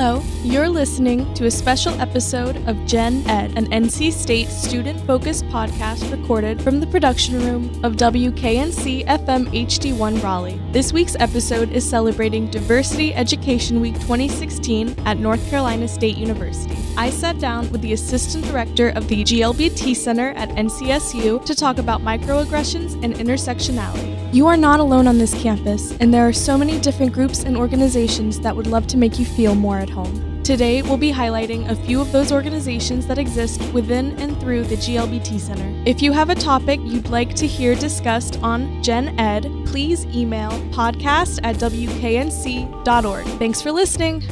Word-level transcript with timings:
Hello, 0.00 0.22
you're 0.44 0.68
listening 0.68 1.34
to 1.34 1.46
a 1.46 1.50
special 1.50 1.92
episode 2.00 2.56
of 2.68 2.86
Gen 2.86 3.28
Ed, 3.28 3.58
an 3.58 3.66
NC 3.72 4.12
State 4.12 4.46
student 4.46 5.04
focused 5.08 5.44
podcast 5.46 6.08
recorded 6.12 6.62
from 6.62 6.78
the 6.78 6.86
production 6.86 7.40
room 7.40 7.64
of 7.84 7.96
WKNC 7.96 9.06
FM 9.06 9.46
HD1 9.46 10.22
Raleigh. 10.22 10.60
This 10.70 10.92
week's 10.92 11.16
episode 11.18 11.72
is 11.72 11.84
celebrating 11.84 12.46
Diversity 12.48 13.12
Education 13.12 13.80
Week 13.80 13.94
2016 13.94 14.94
at 15.04 15.18
North 15.18 15.44
Carolina 15.50 15.88
State 15.88 16.16
University. 16.16 16.76
I 16.96 17.10
sat 17.10 17.40
down 17.40 17.68
with 17.72 17.80
the 17.80 17.94
assistant 17.94 18.44
director 18.44 18.90
of 18.90 19.08
the 19.08 19.24
GLBT 19.24 19.96
Center 19.96 20.30
at 20.36 20.50
NCSU 20.50 21.44
to 21.44 21.54
talk 21.56 21.78
about 21.78 22.02
microaggressions 22.02 23.02
and 23.02 23.14
intersectionality. 23.14 24.17
You 24.30 24.46
are 24.46 24.58
not 24.58 24.78
alone 24.78 25.06
on 25.06 25.16
this 25.16 25.32
campus, 25.40 25.92
and 26.00 26.12
there 26.12 26.28
are 26.28 26.34
so 26.34 26.58
many 26.58 26.78
different 26.80 27.14
groups 27.14 27.44
and 27.44 27.56
organizations 27.56 28.38
that 28.40 28.54
would 28.54 28.66
love 28.66 28.86
to 28.88 28.98
make 28.98 29.18
you 29.18 29.24
feel 29.24 29.54
more 29.54 29.78
at 29.78 29.88
home. 29.88 30.42
Today, 30.42 30.82
we'll 30.82 30.98
be 30.98 31.10
highlighting 31.10 31.70
a 31.70 31.74
few 31.74 31.98
of 31.98 32.12
those 32.12 32.30
organizations 32.30 33.06
that 33.06 33.16
exist 33.16 33.62
within 33.72 34.18
and 34.20 34.38
through 34.38 34.64
the 34.64 34.76
GLBT 34.76 35.40
Center. 35.40 35.82
If 35.86 36.02
you 36.02 36.12
have 36.12 36.28
a 36.28 36.34
topic 36.34 36.78
you'd 36.84 37.08
like 37.08 37.34
to 37.36 37.46
hear 37.46 37.74
discussed 37.74 38.38
on 38.42 38.82
Gen 38.82 39.18
Ed, 39.18 39.50
please 39.64 40.04
email 40.06 40.50
podcast 40.72 41.40
at 41.42 41.56
wknc.org. 41.56 43.26
Thanks 43.38 43.62
for 43.62 43.72
listening. 43.72 44.22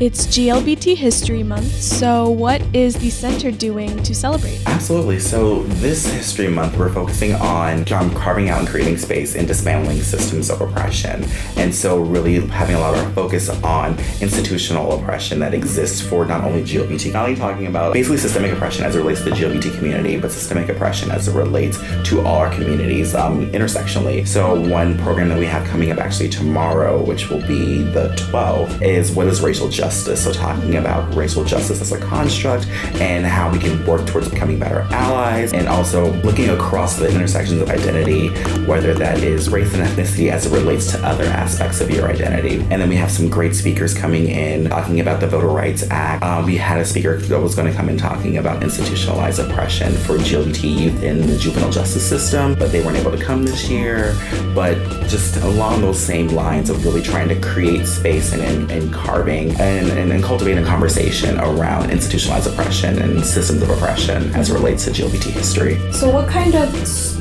It's 0.00 0.28
GLBT 0.28 0.94
History 0.94 1.42
Month, 1.42 1.72
so 1.72 2.30
what 2.30 2.62
is 2.72 2.94
the 2.94 3.10
center 3.10 3.50
doing 3.50 4.00
to 4.04 4.14
celebrate? 4.14 4.62
Absolutely. 4.64 5.18
So, 5.18 5.64
this 5.64 6.06
History 6.06 6.46
Month, 6.46 6.78
we're 6.78 6.92
focusing 6.92 7.34
on 7.34 7.92
um, 7.92 8.14
carving 8.14 8.48
out 8.48 8.60
and 8.60 8.68
creating 8.68 8.96
space 8.96 9.34
and 9.34 9.48
dismantling 9.48 10.00
systems 10.02 10.50
of 10.50 10.60
oppression. 10.60 11.24
And 11.56 11.74
so, 11.74 12.00
really 12.00 12.38
having 12.46 12.76
a 12.76 12.78
lot 12.78 12.96
of 12.96 13.12
focus 13.12 13.48
on 13.64 13.98
institutional 14.20 14.92
oppression 14.92 15.40
that 15.40 15.52
exists 15.52 16.00
for 16.00 16.24
not 16.24 16.44
only 16.44 16.62
GLBT, 16.62 17.12
not 17.12 17.24
only 17.24 17.36
talking 17.36 17.66
about 17.66 17.92
basically 17.92 18.18
systemic 18.18 18.52
oppression 18.52 18.84
as 18.84 18.94
it 18.94 19.00
relates 19.00 19.24
to 19.24 19.30
the 19.30 19.34
GLBT 19.34 19.78
community, 19.78 20.16
but 20.16 20.30
systemic 20.30 20.68
oppression 20.68 21.10
as 21.10 21.26
it 21.26 21.34
relates 21.34 21.76
to 22.04 22.20
all 22.20 22.36
our 22.36 22.54
communities 22.54 23.16
um, 23.16 23.50
intersectionally. 23.50 24.24
So, 24.28 24.60
one 24.60 24.96
program 24.98 25.28
that 25.30 25.40
we 25.40 25.46
have 25.46 25.66
coming 25.66 25.90
up 25.90 25.98
actually 25.98 26.28
tomorrow, 26.28 27.02
which 27.02 27.30
will 27.30 27.44
be 27.48 27.82
the 27.82 28.10
12th, 28.30 28.80
is 28.80 29.10
What 29.10 29.26
is 29.26 29.40
Racial 29.40 29.68
Justice? 29.68 29.87
Justice. 29.88 30.24
So, 30.24 30.32
talking 30.32 30.76
about 30.76 31.14
racial 31.14 31.44
justice 31.44 31.80
as 31.80 31.92
a 31.92 31.98
construct 31.98 32.66
and 33.00 33.24
how 33.24 33.50
we 33.50 33.58
can 33.58 33.84
work 33.86 34.06
towards 34.06 34.28
becoming 34.28 34.58
better 34.58 34.80
allies, 34.90 35.54
and 35.54 35.66
also 35.66 36.12
looking 36.22 36.50
across 36.50 36.98
the 36.98 37.08
intersections 37.08 37.62
of 37.62 37.70
identity, 37.70 38.28
whether 38.66 38.92
that 38.92 39.22
is 39.22 39.48
race 39.48 39.72
and 39.72 39.82
ethnicity 39.82 40.30
as 40.30 40.44
it 40.44 40.52
relates 40.52 40.90
to 40.92 40.98
other 41.06 41.24
aspects 41.24 41.80
of 41.80 41.90
your 41.90 42.06
identity. 42.06 42.60
And 42.70 42.82
then 42.82 42.88
we 42.90 42.96
have 42.96 43.10
some 43.10 43.30
great 43.30 43.54
speakers 43.54 43.94
coming 43.94 44.28
in 44.28 44.68
talking 44.68 45.00
about 45.00 45.20
the 45.20 45.26
Voter 45.26 45.48
Rights 45.48 45.84
Act. 45.90 46.22
Um, 46.22 46.44
we 46.44 46.58
had 46.58 46.78
a 46.80 46.84
speaker 46.84 47.16
that 47.16 47.40
was 47.40 47.54
going 47.54 47.70
to 47.70 47.76
come 47.76 47.88
in 47.88 47.96
talking 47.96 48.36
about 48.36 48.62
institutionalized 48.62 49.38
oppression 49.38 49.92
for 49.94 50.18
LGBT 50.18 50.78
youth 50.78 51.02
in 51.02 51.26
the 51.26 51.38
juvenile 51.38 51.70
justice 51.70 52.06
system, 52.06 52.54
but 52.56 52.72
they 52.72 52.84
weren't 52.84 52.98
able 52.98 53.12
to 53.12 53.24
come 53.24 53.42
this 53.42 53.70
year. 53.70 54.14
But 54.54 54.76
just 55.08 55.36
along 55.38 55.80
those 55.80 55.98
same 55.98 56.28
lines 56.28 56.68
of 56.68 56.84
really 56.84 57.00
trying 57.00 57.28
to 57.28 57.40
create 57.40 57.86
space 57.86 58.34
and, 58.34 58.42
and, 58.42 58.70
and 58.70 58.92
carving 58.92 59.50
and 59.60 59.77
and, 59.78 59.88
and, 59.90 60.12
and 60.12 60.22
cultivating 60.22 60.62
a 60.62 60.66
conversation 60.66 61.38
around 61.38 61.90
institutionalized 61.90 62.46
oppression 62.46 63.00
and 63.00 63.24
systems 63.24 63.62
of 63.62 63.70
oppression 63.70 64.34
as 64.34 64.50
it 64.50 64.54
relates 64.54 64.84
to 64.84 64.90
GLBT 64.90 65.30
history. 65.30 65.92
So, 65.92 66.10
what 66.10 66.28
kind 66.28 66.54
of 66.54 66.74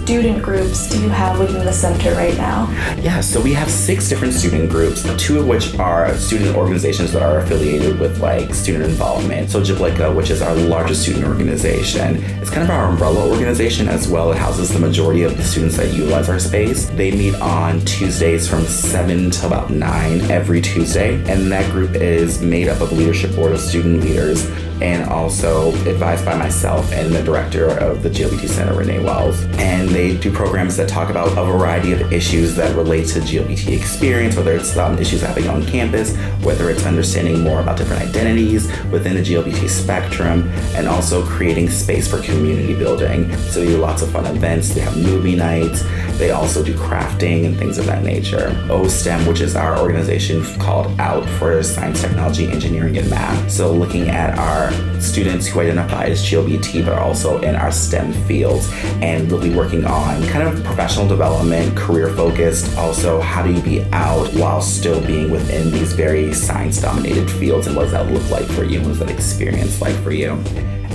student 0.08 0.42
groups 0.42 0.88
do 0.88 1.02
you 1.02 1.10
have 1.10 1.38
within 1.38 1.66
the 1.66 1.74
center 1.74 2.14
right 2.14 2.38
now? 2.38 2.66
Yeah, 3.02 3.20
so 3.20 3.42
we 3.42 3.52
have 3.52 3.70
six 3.70 4.08
different 4.08 4.34
student 4.34 4.70
groups, 4.70 5.04
two 5.18 5.38
of 5.38 5.50
which 5.50 5.78
are 5.80 6.16
student 6.16 6.56
organizations 6.56 7.12
that 7.12 7.22
are 7.22 7.40
affiliated 7.40 8.00
with 8.00 8.22
like 8.22 8.54
student 8.54 8.86
involvement. 8.86 9.50
So 9.50 9.60
Jiblica, 9.60 10.16
which 10.16 10.30
is 10.30 10.42
our 10.42 10.56
largest 10.56 11.02
student 11.02 11.26
organization, 11.26 12.24
it's 12.42 12.50
kind 12.50 12.64
of 12.64 12.70
our 12.70 12.86
umbrella 12.86 13.30
organization 13.30 13.90
as 13.90 14.08
well. 14.08 14.32
It 14.32 14.38
houses 14.38 14.70
the 14.70 14.80
majority 14.80 15.24
of 15.24 15.36
the 15.36 15.44
students 15.44 15.76
that 15.76 15.94
utilize 15.94 16.30
our 16.30 16.40
space. 16.40 16.86
They 16.92 17.12
meet 17.12 17.36
on 17.42 17.82
Tuesdays 17.82 18.48
from 18.48 18.64
7 18.64 19.30
to 19.30 19.46
about 19.46 19.72
9 19.72 20.32
every 20.32 20.62
Tuesday, 20.62 21.16
and 21.30 21.52
that 21.52 21.70
group 21.70 21.96
is 21.96 22.42
made 22.42 22.70
up 22.70 22.80
of 22.80 22.94
leadership 22.94 23.36
board 23.36 23.52
of 23.52 23.60
student 23.60 24.00
leaders 24.00 24.50
and 24.82 25.10
also 25.10 25.72
advised 25.86 26.26
by 26.26 26.38
myself 26.38 26.92
and 26.92 27.14
the 27.14 27.24
director 27.24 27.68
of 27.80 28.04
the 28.04 28.10
GLBT 28.10 28.48
Center, 28.48 28.76
Renee 28.76 29.04
Wells. 29.04 29.44
And 29.58 29.90
they 29.90 30.18
do 30.18 30.32
programs 30.32 30.78
that 30.78 30.88
talk 30.88 31.10
about 31.10 31.30
a 31.38 31.46
variety 31.46 31.94
of 31.94 32.12
issues 32.14 32.56
that 32.56 32.76
relate 32.76 33.08
to 33.08 33.20
GLBT 33.20 33.76
experience, 33.76 34.36
whether 34.36 34.56
it's 34.56 34.76
um, 34.78 34.98
issues 34.98 35.22
happening 35.22 35.50
on 35.50 35.66
campus, 35.66 36.16
whether 36.44 36.70
it's 36.70 36.86
understanding 36.86 37.42
more 37.42 37.62
about 37.62 37.78
different 37.78 38.02
identities 38.02 38.68
within 38.92 39.16
the 39.16 39.22
GLBT 39.22 39.70
spectrum, 39.70 40.48
and 40.76 40.88
also 40.88 41.26
creating 41.26 41.70
space 41.70 42.08
for 42.08 42.22
community 42.22 42.76
building. 42.76 43.36
So 43.50 43.62
they 43.62 43.68
do 43.68 43.78
lots 43.78 44.02
of 44.02 44.12
fun 44.12 44.26
events. 44.26 44.74
They 44.74 44.82
have 44.82 44.98
movie 44.98 45.36
nights. 45.36 45.84
They 46.18 46.32
also 46.32 46.64
do 46.64 46.74
crafting 46.74 47.46
and 47.46 47.58
things 47.58 47.78
of 47.78 47.86
that 47.86 48.04
nature. 48.04 48.50
OSTEM, 48.70 49.28
which 49.28 49.42
is 49.42 49.56
our 49.56 49.78
organization 49.80 50.44
called 50.60 51.00
Out 51.00 51.28
for 51.38 51.62
Science, 51.62 52.02
Technology, 52.02 52.48
Engineering, 52.48 52.98
and 52.98 53.10
Math. 53.10 53.52
So 53.52 53.72
looking 53.72 54.10
at 54.10 54.38
our 54.38 54.67
students 55.02 55.48
who 55.48 55.60
identify 55.60 56.06
as 56.06 56.24
GLBT, 56.24 56.86
but 56.86 56.94
are 56.94 57.02
also 57.02 57.40
in 57.42 57.56
our 57.56 57.72
STEM 57.72 58.14
fields, 58.26 58.70
and 59.02 59.32
we'll 59.32 59.42
be 59.42 59.54
working 59.54 59.86
on 59.86 60.26
kind 60.28 60.48
of 60.48 60.64
professional 60.64 61.08
development, 61.08 61.76
career 61.76 62.10
focused. 62.10 62.78
Also, 62.78 63.20
how 63.22 63.44
do 63.44 63.52
you 63.54 63.62
be 63.62 63.84
out 63.92 64.28
while 64.34 64.62
still 64.62 65.00
being 65.06 65.32
within 65.32 65.72
these 65.72 65.94
very 65.94 66.34
science 66.34 66.82
dominated 66.82 67.30
fields, 67.30 67.68
and 67.68 67.76
what 67.76 67.84
does 67.84 67.92
that 67.92 68.12
look 68.12 68.30
like 68.30 68.46
for 68.46 68.64
you? 68.64 68.82
What 68.82 69.00
that 69.00 69.10
experience 69.10 69.82
like 69.82 69.96
for 70.04 70.12
you? 70.12 70.32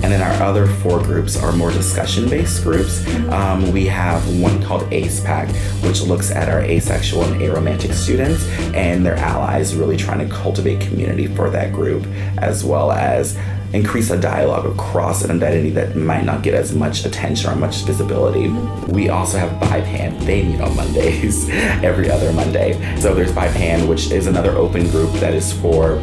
And 0.03 0.11
then 0.11 0.21
our 0.21 0.43
other 0.43 0.67
four 0.67 1.01
groups 1.01 1.41
are 1.41 1.53
more 1.53 1.71
discussion 1.71 2.29
based 2.29 2.61
groups. 2.61 3.07
Um, 3.29 3.71
we 3.71 3.85
have 3.85 4.21
one 4.41 4.61
called 4.61 4.91
ACE 4.91 5.21
Pack, 5.21 5.47
which 5.81 6.01
looks 6.01 6.29
at 6.29 6.49
our 6.49 6.59
asexual 6.59 7.23
and 7.23 7.39
aromantic 7.41 7.93
students 7.93 8.45
and 8.73 9.05
their 9.05 9.15
allies, 9.15 9.75
really 9.75 9.95
trying 9.95 10.19
to 10.19 10.35
cultivate 10.35 10.81
community 10.81 11.27
for 11.27 11.49
that 11.51 11.71
group, 11.71 12.05
as 12.39 12.65
well 12.65 12.91
as 12.91 13.37
increase 13.73 14.11
a 14.11 14.19
dialogue 14.19 14.65
across 14.65 15.23
an 15.23 15.31
identity 15.31 15.71
that 15.71 15.95
might 15.95 16.23
not 16.23 16.43
get 16.43 16.53
as 16.53 16.73
much 16.73 17.05
attention 17.05 17.49
or 17.49 17.55
much 17.55 17.83
visibility. 17.83 18.49
We 18.91 19.09
also 19.09 19.37
have 19.37 19.51
BIPAN. 19.61 20.25
They 20.25 20.43
meet 20.43 20.61
on 20.61 20.75
Mondays, 20.75 21.49
every 21.49 22.09
other 22.09 22.31
Monday. 22.31 22.73
So 22.99 23.13
there's 23.13 23.31
BIPAN, 23.31 23.87
which 23.87 24.11
is 24.11 24.27
another 24.27 24.51
open 24.51 24.89
group 24.91 25.11
that 25.13 25.33
is 25.33 25.51
for 25.51 25.97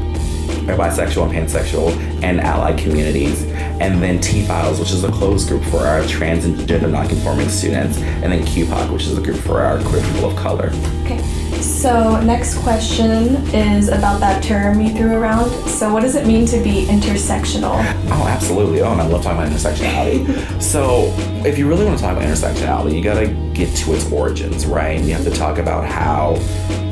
bisexual 0.66 1.24
and 1.34 1.48
pansexual 1.48 1.90
and 2.22 2.40
allied 2.40 2.78
communities. 2.78 3.44
And 3.80 4.02
then 4.02 4.20
T 4.20 4.44
Files, 4.44 4.78
which 4.78 4.90
is 4.90 5.04
a 5.04 5.10
closed 5.10 5.48
group 5.48 5.64
for 5.64 5.78
our 5.78 6.04
trans 6.06 6.44
and 6.44 6.66
gender 6.66 6.88
nonconforming 6.88 7.48
students. 7.48 7.98
And 7.98 8.32
then 8.32 8.44
QPOC, 8.44 8.92
which 8.92 9.06
is 9.06 9.16
a 9.16 9.22
group 9.22 9.38
for 9.38 9.60
our 9.60 9.80
queer 9.82 10.02
people 10.02 10.30
of 10.30 10.36
color. 10.36 10.70
Okay. 11.04 11.39
So, 11.60 12.20
next 12.20 12.58
question 12.58 13.36
is 13.54 13.88
about 13.88 14.20
that 14.20 14.42
term 14.42 14.80
you 14.80 14.90
threw 14.90 15.14
around. 15.14 15.50
So, 15.68 15.92
what 15.92 16.02
does 16.02 16.14
it 16.14 16.26
mean 16.26 16.46
to 16.46 16.62
be 16.62 16.86
intersectional? 16.86 17.74
Oh, 18.10 18.26
absolutely. 18.28 18.82
Oh, 18.82 18.92
and 18.92 19.00
I 19.00 19.06
love 19.06 19.22
talking 19.22 19.38
about 19.38 19.52
intersectionality. 19.52 20.62
so, 20.62 21.12
if 21.44 21.58
you 21.58 21.68
really 21.68 21.84
want 21.84 21.98
to 21.98 22.04
talk 22.04 22.16
about 22.16 22.28
intersectionality, 22.28 22.94
you 22.94 23.02
gotta 23.02 23.28
get 23.54 23.74
to 23.76 23.94
its 23.94 24.10
origins, 24.10 24.66
right? 24.66 25.00
You 25.00 25.14
have 25.14 25.24
to 25.24 25.30
talk 25.30 25.58
about 25.58 25.84
how 25.84 26.36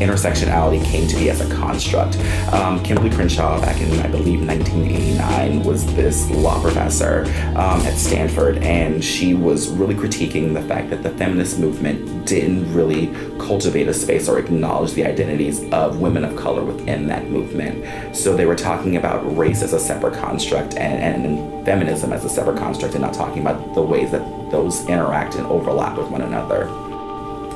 intersectionality 0.01 0.85
came 0.85 1.09
to 1.09 1.17
be 1.17 1.31
as 1.31 1.41
a 1.41 1.55
construct. 1.55 2.17
Um, 2.53 2.81
Kimberlé 2.81 3.15
Crenshaw, 3.15 3.61
back 3.61 3.81
in, 3.81 3.91
I 4.01 4.07
believe, 4.09 4.47
1989, 4.47 5.65
was 5.65 5.85
this 5.95 6.31
law 6.31 6.61
professor 6.61 7.23
um, 7.57 7.81
at 7.83 7.95
Stanford, 7.95 8.59
and 8.59 9.03
she 9.03 9.35
was 9.35 9.69
really 9.69 9.95
critiquing 9.95 10.55
the 10.55 10.63
fact 10.63 10.91
that 10.91 11.03
the 11.03 11.11
feminist 11.11 11.59
movement 11.59 12.27
didn't 12.27 12.73
really 12.73 13.09
cultivate 13.39 13.89
a 13.89 13.95
space 13.95 14.29
or 14.29 14.39
acknowledge 14.39 14.93
the 14.93 15.05
identities 15.05 15.69
of 15.73 16.01
women 16.01 16.25
of 16.25 16.37
color 16.37 16.65
within 16.65 17.07
that 17.09 17.29
movement. 17.29 18.15
So 18.15 18.37
they 18.37 18.47
were 18.47 18.57
talking 18.57 18.97
about 18.97 19.37
race 19.37 19.63
as 19.63 19.73
a 19.73 19.81
separate 19.81 20.15
construct 20.15 20.77
and, 20.77 21.25
and 21.25 21.67
feminism 21.67 22.13
as 22.13 22.25
a 22.25 22.29
separate 22.29 22.59
construct, 22.59 22.95
and 22.95 23.03
not 23.03 23.15
talking 23.15 23.41
about 23.41 23.75
the 23.75 23.83
ways 23.83 24.11
that 24.13 24.38
those 24.51 24.87
interact 24.87 25.35
and 25.35 25.47
overlap 25.47 25.97
with 25.97 26.09
one 26.09 26.23
another. 26.23 26.69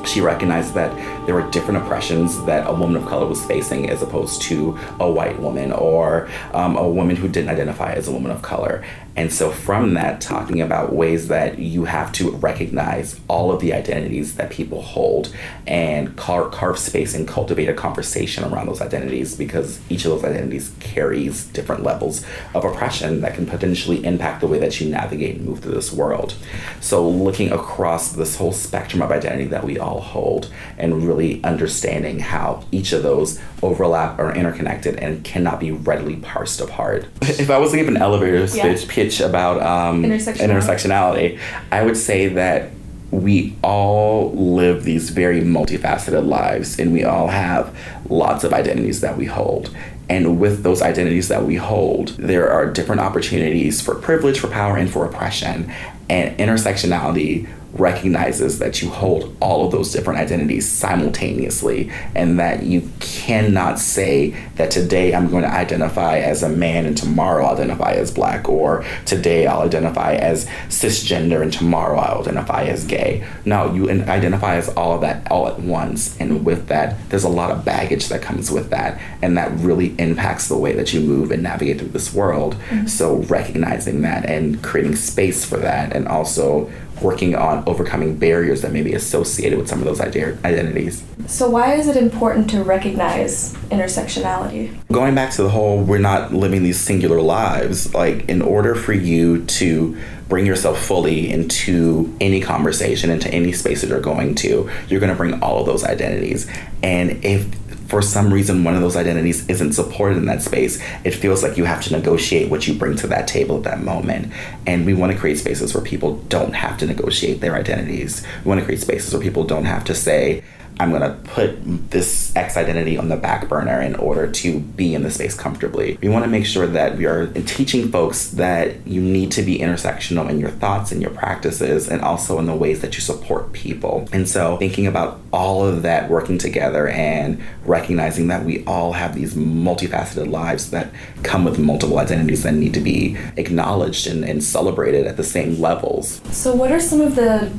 She 0.05 0.19
recognized 0.19 0.73
that 0.73 0.93
there 1.25 1.33
were 1.33 1.49
different 1.49 1.81
oppressions 1.81 2.43
that 2.45 2.67
a 2.69 2.73
woman 2.73 2.97
of 2.97 3.07
color 3.07 3.25
was 3.25 3.43
facing 3.45 3.89
as 3.89 4.01
opposed 4.01 4.41
to 4.43 4.77
a 4.99 5.09
white 5.09 5.39
woman 5.39 5.71
or 5.71 6.29
um, 6.53 6.75
a 6.75 6.87
woman 6.87 7.15
who 7.15 7.29
didn't 7.29 7.49
identify 7.49 7.93
as 7.93 8.07
a 8.07 8.11
woman 8.11 8.31
of 8.31 8.41
color. 8.41 8.83
And 9.15 9.31
so, 9.31 9.51
from 9.51 9.93
that, 9.93 10.21
talking 10.21 10.59
about 10.59 10.93
ways 10.93 11.27
that 11.27 11.59
you 11.59 11.85
have 11.85 12.11
to 12.13 12.31
recognize 12.31 13.19
all 13.27 13.51
of 13.51 13.61
the 13.61 13.73
identities 13.73 14.35
that 14.35 14.49
people 14.49 14.81
hold 14.81 15.33
and 15.67 16.15
carve, 16.15 16.51
carve 16.51 16.79
space 16.79 17.13
and 17.13 17.27
cultivate 17.27 17.69
a 17.69 17.73
conversation 17.73 18.43
around 18.43 18.67
those 18.67 18.81
identities 18.81 19.35
because 19.35 19.79
each 19.89 20.05
of 20.05 20.11
those 20.11 20.23
identities 20.23 20.73
carries 20.79 21.45
different 21.47 21.83
levels 21.83 22.25
of 22.55 22.65
oppression 22.65 23.21
that 23.21 23.35
can 23.35 23.45
potentially 23.45 24.03
impact 24.03 24.41
the 24.41 24.47
way 24.47 24.57
that 24.57 24.81
you 24.81 24.89
navigate 24.89 25.35
and 25.35 25.45
move 25.45 25.59
through 25.59 25.73
this 25.73 25.93
world. 25.93 26.33
So, 26.81 27.07
looking 27.07 27.51
across 27.51 28.13
this 28.13 28.37
whole 28.37 28.51
spectrum 28.51 29.03
of 29.03 29.11
identity 29.11 29.45
that 29.45 29.63
we 29.63 29.77
all 29.77 30.01
hold 30.01 30.51
and 30.79 31.05
really 31.07 31.43
understanding 31.43 32.19
how 32.19 32.65
each 32.71 32.93
of 32.93 33.03
those 33.03 33.39
overlap 33.61 34.19
or 34.19 34.33
interconnected 34.33 34.95
and 34.97 35.23
cannot 35.23 35.59
be 35.59 35.71
readily 35.71 36.15
parsed 36.17 36.59
apart. 36.59 37.05
If 37.21 37.49
I 37.49 37.57
was 37.57 37.71
to 37.71 37.77
give 37.77 37.87
an 37.87 37.97
elevator 37.97 38.37
Yeah. 38.55 38.63
Pitch, 39.03 39.19
about 39.19 39.61
um, 39.61 40.03
Intersectionality. 40.03 40.39
intersectionality, 40.39 41.39
I 41.71 41.83
would 41.83 41.97
say 41.97 42.27
that 42.29 42.71
we 43.11 43.55
all 43.63 44.31
live 44.31 44.83
these 44.83 45.11
very 45.11 45.41
multifaceted 45.41 46.25
lives 46.25 46.79
and 46.79 46.91
we 46.91 47.03
all 47.03 47.27
have 47.27 47.77
lots 48.09 48.43
of 48.43 48.53
identities 48.53 49.01
that 49.01 49.17
we 49.17 49.25
hold. 49.25 49.75
And 50.09 50.39
with 50.39 50.63
those 50.63 50.81
identities 50.81 51.27
that 51.27 51.45
we 51.45 51.55
hold, 51.55 52.09
there 52.09 52.51
are 52.51 52.69
different 52.69 53.01
opportunities 53.01 53.81
for 53.81 53.95
privilege, 53.95 54.39
for 54.39 54.47
power, 54.47 54.77
and 54.77 54.89
for 54.89 55.05
oppression. 55.05 55.71
And 56.09 56.37
intersectionality 56.37 57.47
recognizes 57.73 58.59
that 58.59 58.81
you 58.81 58.89
hold 58.89 59.35
all 59.39 59.65
of 59.65 59.71
those 59.71 59.91
different 59.91 60.19
identities 60.19 60.69
simultaneously 60.69 61.91
and 62.15 62.39
that 62.39 62.63
you 62.63 62.87
cannot 62.99 63.79
say 63.79 64.29
that 64.55 64.69
today 64.69 65.15
I'm 65.15 65.29
going 65.31 65.43
to 65.43 65.51
identify 65.51 66.19
as 66.19 66.43
a 66.43 66.49
man 66.49 66.85
and 66.85 66.95
tomorrow 66.95 67.45
I'll 67.45 67.55
identify 67.55 67.93
as 67.93 68.11
black 68.11 68.47
or 68.47 68.85
today 69.05 69.47
I'll 69.47 69.63
identify 69.63 70.13
as 70.15 70.45
cisgender 70.67 71.41
and 71.41 71.51
tomorrow 71.51 71.97
I'll 71.97 72.21
identify 72.21 72.65
as 72.65 72.85
gay. 72.85 73.25
No, 73.43 73.73
you 73.73 73.89
identify 73.89 74.55
as 74.55 74.69
all 74.69 74.93
of 74.93 75.01
that 75.01 75.29
all 75.31 75.47
at 75.47 75.59
once 75.59 76.19
and 76.19 76.45
with 76.45 76.67
that 76.67 76.97
there's 77.09 77.23
a 77.23 77.29
lot 77.29 77.49
of 77.49 77.65
baggage 77.65 78.07
that 78.09 78.21
comes 78.21 78.51
with 78.51 78.69
that 78.69 79.01
and 79.23 79.35
that 79.35 79.51
really 79.53 79.95
impacts 79.97 80.47
the 80.47 80.57
way 80.57 80.73
that 80.73 80.93
you 80.93 80.99
move 80.99 81.31
and 81.31 81.41
navigate 81.41 81.79
through 81.79 81.89
this 81.89 82.13
world. 82.13 82.53
Mm-hmm. 82.69 82.85
So 82.85 83.15
recognizing 83.15 84.01
that 84.01 84.25
and 84.25 84.61
creating 84.63 84.95
space 84.95 85.43
for 85.43 85.57
that 85.57 85.95
and 85.95 86.07
also 86.07 86.71
working 87.01 87.35
on 87.35 87.63
overcoming 87.67 88.17
barriers 88.17 88.61
that 88.61 88.71
may 88.71 88.81
be 88.81 88.93
associated 88.93 89.57
with 89.59 89.67
some 89.67 89.79
of 89.79 89.85
those 89.85 89.99
ide- 89.99 90.37
identities. 90.45 91.03
So, 91.27 91.49
why 91.49 91.73
is 91.73 91.87
it 91.87 91.97
important 91.97 92.49
to 92.51 92.63
recognize 92.63 93.53
intersectionality? 93.71 94.75
Going 94.91 95.15
back 95.15 95.31
to 95.31 95.43
the 95.43 95.49
whole 95.49 95.81
we're 95.81 95.97
not 95.99 96.33
living 96.33 96.63
these 96.63 96.79
singular 96.79 97.21
lives, 97.21 97.93
like 97.93 98.27
in 98.29 98.41
order 98.41 98.75
for 98.75 98.93
you 98.93 99.45
to 99.45 99.97
bring 100.29 100.45
yourself 100.45 100.83
fully 100.83 101.29
into 101.29 102.15
any 102.19 102.41
conversation, 102.41 103.09
into 103.09 103.29
any 103.29 103.51
space 103.51 103.81
that 103.81 103.89
you're 103.89 104.01
going 104.01 104.33
to, 104.33 104.69
you're 104.87 104.99
going 104.99 105.11
to 105.11 105.15
bring 105.15 105.41
all 105.43 105.59
of 105.59 105.65
those 105.65 105.83
identities. 105.83 106.49
And 106.81 107.23
if 107.23 107.62
for 107.93 108.01
some 108.01 108.33
reason 108.33 108.63
one 108.63 108.73
of 108.73 108.81
those 108.81 108.95
identities 108.95 109.47
isn't 109.47 109.73
supported 109.73 110.17
in 110.17 110.25
that 110.25 110.41
space, 110.41 110.81
it 111.03 111.11
feels 111.11 111.43
like 111.43 111.57
you 111.57 111.65
have 111.65 111.79
to 111.79 111.91
negotiate 111.91 112.49
what 112.49 112.67
you 112.67 112.73
bring 112.73 112.95
to 112.95 113.05
that 113.05 113.27
table 113.27 113.57
at 113.57 113.63
that 113.65 113.83
moment. 113.83 114.33
And 114.65 114.83
we 114.83 114.95
want 114.95 115.11
to 115.11 115.17
create 115.17 115.37
spaces 115.37 115.75
where 115.75 115.83
people 115.83 116.15
don't 116.27 116.53
have 116.53 116.79
to 116.79 116.87
negotiate 116.87 117.39
their 117.39 117.53
identities. 117.53 118.25
We 118.43 118.49
want 118.49 118.61
to 118.61 118.65
create 118.65 118.81
spaces 118.81 119.13
where 119.13 119.21
people 119.21 119.43
don't 119.43 119.65
have 119.65 119.83
to 119.83 119.93
say, 119.93 120.43
I'm 120.79 120.89
going 120.89 121.01
to 121.01 121.17
put 121.29 121.91
this 121.91 122.35
X 122.35 122.57
identity 122.57 122.97
on 122.97 123.09
the 123.09 123.17
back 123.17 123.47
burner 123.47 123.81
in 123.81 123.95
order 123.95 124.29
to 124.31 124.59
be 124.59 124.95
in 124.95 125.03
the 125.03 125.11
space 125.11 125.35
comfortably. 125.35 125.97
We 126.01 126.09
want 126.09 126.25
to 126.25 126.29
make 126.29 126.45
sure 126.45 126.67
that 126.67 126.97
we 126.97 127.05
are 127.05 127.27
teaching 127.27 127.91
folks 127.91 128.29
that 128.31 128.85
you 128.87 129.01
need 129.01 129.31
to 129.33 129.43
be 129.43 129.59
intersectional 129.59 130.29
in 130.29 130.39
your 130.39 130.49
thoughts 130.49 130.91
and 130.91 131.01
your 131.01 131.11
practices 131.11 131.87
and 131.87 132.01
also 132.01 132.39
in 132.39 132.45
the 132.45 132.55
ways 132.55 132.81
that 132.81 132.95
you 132.95 133.01
support 133.01 133.53
people. 133.53 134.07
And 134.11 134.27
so 134.27 134.57
thinking 134.57 134.87
about 134.87 135.19
all 135.31 135.65
of 135.65 135.83
that 135.83 136.09
working 136.09 136.37
together 136.37 136.87
and 136.87 137.41
recognizing 137.65 138.27
that 138.27 138.43
we 138.43 138.63
all 138.65 138.93
have 138.93 139.15
these 139.15 139.33
multifaceted 139.33 140.29
lives 140.29 140.71
that 140.71 140.91
come 141.23 141.45
with 141.45 141.59
multiple 141.59 141.99
identities 141.99 142.43
that 142.43 142.53
need 142.53 142.73
to 142.73 142.79
be 142.79 143.17
acknowledged 143.37 144.07
and, 144.07 144.23
and 144.23 144.43
celebrated 144.43 145.07
at 145.07 145.17
the 145.17 145.23
same 145.23 145.59
levels. 145.59 146.21
So, 146.31 146.55
what 146.55 146.71
are 146.71 146.79
some 146.79 147.01
of 147.01 147.15
the 147.15 147.51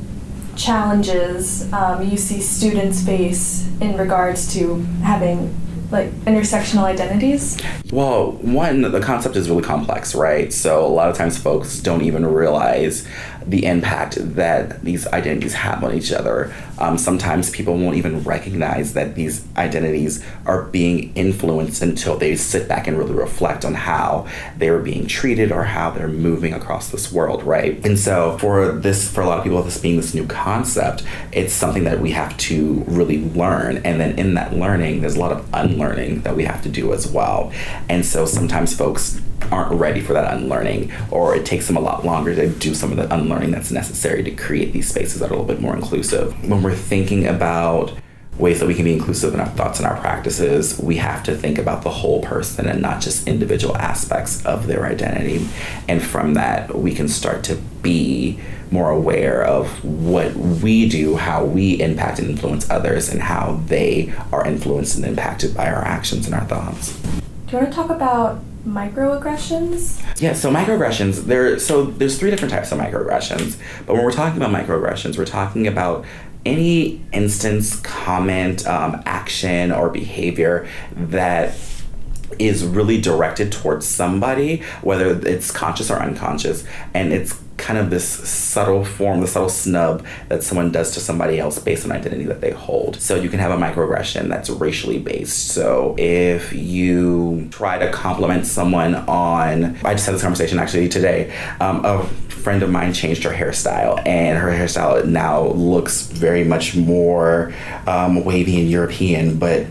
challenges 0.55 1.71
um, 1.73 2.07
you 2.07 2.17
see 2.17 2.39
students 2.41 3.03
face 3.03 3.67
in 3.81 3.97
regards 3.97 4.53
to 4.53 4.75
having 5.03 5.53
like 5.91 6.09
intersectional 6.25 6.83
identities? 6.83 7.57
Well, 7.91 8.31
one, 8.33 8.81
the 8.81 8.99
concept 8.99 9.35
is 9.35 9.49
really 9.49 9.63
complex, 9.63 10.15
right? 10.15 10.51
So 10.51 10.85
a 10.85 10.87
lot 10.87 11.09
of 11.09 11.15
times 11.15 11.37
folks 11.37 11.79
don't 11.79 12.01
even 12.01 12.25
realize 12.25 13.07
the 13.47 13.65
impact 13.65 14.17
that 14.35 14.83
these 14.83 15.07
identities 15.07 15.53
have 15.53 15.83
on 15.83 15.93
each 15.93 16.11
other. 16.11 16.53
Um, 16.79 16.97
sometimes 16.97 17.49
people 17.49 17.77
won't 17.77 17.95
even 17.95 18.23
recognize 18.23 18.93
that 18.93 19.15
these 19.15 19.45
identities 19.55 20.25
are 20.45 20.63
being 20.63 21.13
influenced 21.15 21.81
until 21.81 22.17
they 22.17 22.35
sit 22.35 22.67
back 22.67 22.87
and 22.87 22.97
really 22.97 23.13
reflect 23.13 23.63
on 23.63 23.73
how 23.73 24.27
they're 24.57 24.79
being 24.79 25.07
treated 25.07 25.51
or 25.51 25.63
how 25.63 25.91
they're 25.91 26.07
moving 26.07 26.53
across 26.53 26.89
this 26.89 27.11
world, 27.11 27.43
right? 27.43 27.85
And 27.85 27.97
so 27.97 28.37
for 28.39 28.71
this, 28.71 29.09
for 29.09 29.21
a 29.21 29.27
lot 29.27 29.37
of 29.37 29.43
people, 29.43 29.61
this 29.63 29.77
being 29.77 29.97
this 29.97 30.13
new 30.13 30.25
concept, 30.25 31.03
it's 31.31 31.53
something 31.53 31.83
that 31.85 31.99
we 31.99 32.11
have 32.11 32.35
to 32.37 32.83
really 32.87 33.29
learn. 33.31 33.77
And 33.77 33.99
then 33.99 34.17
in 34.17 34.33
that 34.33 34.53
learning, 34.53 35.01
there's 35.01 35.15
a 35.15 35.19
lot 35.19 35.31
of 35.31 35.47
unlearning 35.53 36.21
that 36.21 36.35
we 36.35 36.45
have 36.45 36.61
to 36.63 36.69
do 36.69 36.93
as 36.93 37.07
well. 37.07 37.53
And 37.89 38.05
so 38.05 38.25
sometimes 38.25 38.75
folks 38.75 39.21
aren't 39.51 39.79
ready 39.79 40.01
for 40.01 40.13
that 40.13 40.33
unlearning, 40.33 40.91
or 41.11 41.35
it 41.35 41.45
takes 41.45 41.67
them 41.67 41.77
a 41.77 41.81
lot 41.81 42.05
longer 42.05 42.35
to 42.35 42.49
do 42.49 42.73
some 42.73 42.91
of 42.91 42.97
the 42.97 43.13
unlearning 43.13 43.51
that's 43.51 43.71
necessary 43.71 44.23
to 44.23 44.31
create 44.31 44.73
these 44.73 44.89
spaces 44.89 45.19
that 45.19 45.29
are 45.29 45.33
a 45.33 45.37
little 45.37 45.53
bit 45.53 45.61
more 45.61 45.75
inclusive. 45.75 46.33
When 46.49 46.63
we're 46.63 46.75
thinking 46.75 47.27
about 47.27 47.93
ways 48.37 48.59
that 48.59 48.67
we 48.67 48.73
can 48.73 48.83
be 48.83 48.91
inclusive 48.91 49.33
in 49.33 49.39
our 49.39 49.47
thoughts 49.49 49.79
and 49.79 49.87
our 49.87 49.97
practices, 49.99 50.77
we 50.79 50.97
have 50.97 51.23
to 51.23 51.35
think 51.35 51.57
about 51.57 51.83
the 51.83 51.89
whole 51.89 52.21
person 52.21 52.67
and 52.67 52.81
not 52.81 53.01
just 53.01 53.27
individual 53.27 53.77
aspects 53.77 54.45
of 54.45 54.67
their 54.67 54.85
identity. 54.85 55.47
And 55.87 56.03
from 56.03 56.33
that, 56.33 56.75
we 56.75 56.93
can 56.93 57.07
start 57.07 57.43
to 57.45 57.55
be 57.55 58.39
more 58.71 58.89
aware 58.89 59.43
of 59.43 59.83
what 59.85 60.35
we 60.35 60.89
do, 60.89 61.15
how 61.15 61.45
we 61.45 61.79
impact 61.79 62.19
and 62.19 62.29
influence 62.29 62.69
others, 62.69 63.09
and 63.09 63.21
how 63.21 63.61
they 63.67 64.11
are 64.33 64.45
influenced 64.45 64.97
and 64.97 65.05
impacted 65.05 65.55
by 65.55 65.71
our 65.71 65.85
actions 65.85 66.25
and 66.25 66.35
our 66.35 66.45
thoughts. 66.45 66.99
Do 67.45 67.51
you 67.51 67.57
want 67.59 67.69
to 67.69 67.75
talk 67.75 67.89
about 67.89 68.41
microaggressions? 68.65 70.01
Yeah, 70.21 70.33
so 70.33 70.51
microaggressions, 70.51 71.25
there 71.25 71.59
so 71.59 71.85
there's 71.85 72.19
three 72.19 72.31
different 72.31 72.53
types 72.53 72.71
of 72.71 72.79
microaggressions. 72.79 73.57
But 73.85 73.93
when 73.93 74.03
we're 74.03 74.11
talking 74.11 74.41
about 74.41 74.53
microaggressions, 74.53 75.17
we're 75.17 75.25
talking 75.25 75.67
about 75.67 76.05
any 76.45 77.03
instance, 77.11 77.79
comment, 77.79 78.65
um, 78.67 79.01
action, 79.05 79.71
or 79.71 79.89
behavior 79.89 80.67
that 80.91 81.57
is 82.39 82.63
really 82.63 82.99
directed 82.99 83.51
towards 83.51 83.85
somebody, 83.85 84.61
whether 84.81 85.19
it's 85.27 85.51
conscious 85.51 85.89
or 85.89 86.01
unconscious, 86.01 86.65
and 86.93 87.13
it's 87.13 87.39
kind 87.57 87.79
of 87.79 87.89
this 87.89 88.05
subtle 88.05 88.83
form, 88.83 89.21
the 89.21 89.27
subtle 89.27 89.49
snub 89.49 90.05
that 90.27 90.43
someone 90.43 90.71
does 90.71 90.91
to 90.91 90.99
somebody 90.99 91.39
else 91.39 91.57
based 91.57 91.85
on 91.85 91.91
identity 91.91 92.25
that 92.25 92.41
they 92.41 92.51
hold. 92.51 92.97
So 92.97 93.15
you 93.15 93.29
can 93.29 93.39
have 93.39 93.51
a 93.51 93.57
microaggression 93.57 94.27
that's 94.27 94.49
racially 94.49 94.99
based. 94.99 95.47
So 95.49 95.95
if 95.97 96.51
you 96.51 97.47
try 97.51 97.77
to 97.77 97.89
compliment 97.91 98.45
someone 98.45 98.95
on, 98.95 99.77
I 99.85 99.93
just 99.93 100.05
had 100.05 100.15
this 100.15 100.21
conversation 100.21 100.59
actually 100.59 100.89
today. 100.89 101.33
Um, 101.61 101.85
a 101.85 102.03
friend 102.29 102.61
of 102.61 102.69
mine 102.69 102.93
changed 102.93 103.23
her 103.23 103.31
hairstyle, 103.31 104.05
and 104.05 104.37
her 104.37 104.49
hairstyle 104.49 105.05
now 105.05 105.47
looks 105.47 106.07
very 106.07 106.43
much 106.43 106.75
more 106.75 107.53
um, 107.87 108.23
wavy 108.23 108.59
and 108.61 108.69
European, 108.69 109.39
but 109.39 109.65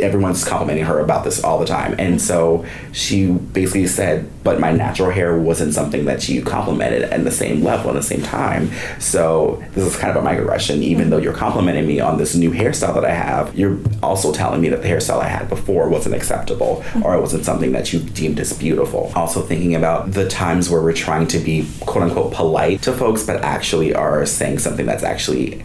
everyone's 0.00 0.44
complimenting 0.44 0.84
her 0.84 0.98
about 1.00 1.24
this 1.24 1.42
all 1.42 1.58
the 1.58 1.66
time. 1.66 1.94
And 1.98 2.20
so 2.20 2.64
she 2.92 3.30
basically 3.30 3.86
said, 3.86 4.28
but 4.42 4.58
my 4.58 4.72
natural 4.72 5.10
hair 5.10 5.38
wasn't 5.38 5.74
something 5.74 6.06
that 6.06 6.28
you 6.28 6.42
complimented 6.42 7.02
at 7.02 7.24
the 7.24 7.30
same 7.30 7.62
level 7.62 7.90
at 7.90 7.94
the 7.94 8.02
same 8.02 8.22
time. 8.22 8.70
So 8.98 9.62
this 9.72 9.84
is 9.84 9.96
kind 9.96 10.16
of 10.16 10.24
a 10.24 10.26
microaggression. 10.26 10.82
Even 10.82 11.10
though 11.10 11.18
you're 11.18 11.34
complimenting 11.34 11.86
me 11.86 12.00
on 12.00 12.18
this 12.18 12.34
new 12.34 12.50
hairstyle 12.50 12.94
that 12.94 13.04
I 13.04 13.12
have, 13.12 13.54
you're 13.56 13.78
also 14.02 14.32
telling 14.32 14.60
me 14.60 14.68
that 14.70 14.82
the 14.82 14.88
hairstyle 14.88 15.20
I 15.20 15.28
had 15.28 15.48
before 15.48 15.88
wasn't 15.88 16.14
acceptable 16.14 16.82
or 17.04 17.14
it 17.14 17.20
wasn't 17.20 17.44
something 17.44 17.72
that 17.72 17.92
you 17.92 18.00
deemed 18.00 18.40
as 18.40 18.52
beautiful. 18.52 19.12
Also 19.14 19.42
thinking 19.42 19.74
about 19.74 20.12
the 20.12 20.28
times 20.28 20.70
where 20.70 20.82
we're 20.82 20.92
trying 20.92 21.26
to 21.28 21.38
be 21.38 21.68
quote 21.80 22.04
unquote 22.04 22.32
polite 22.32 22.82
to 22.82 22.92
folks, 22.92 23.24
but 23.24 23.42
actually 23.42 23.94
are 23.94 24.24
saying 24.24 24.58
something 24.58 24.86
that's 24.86 25.02
actually 25.02 25.62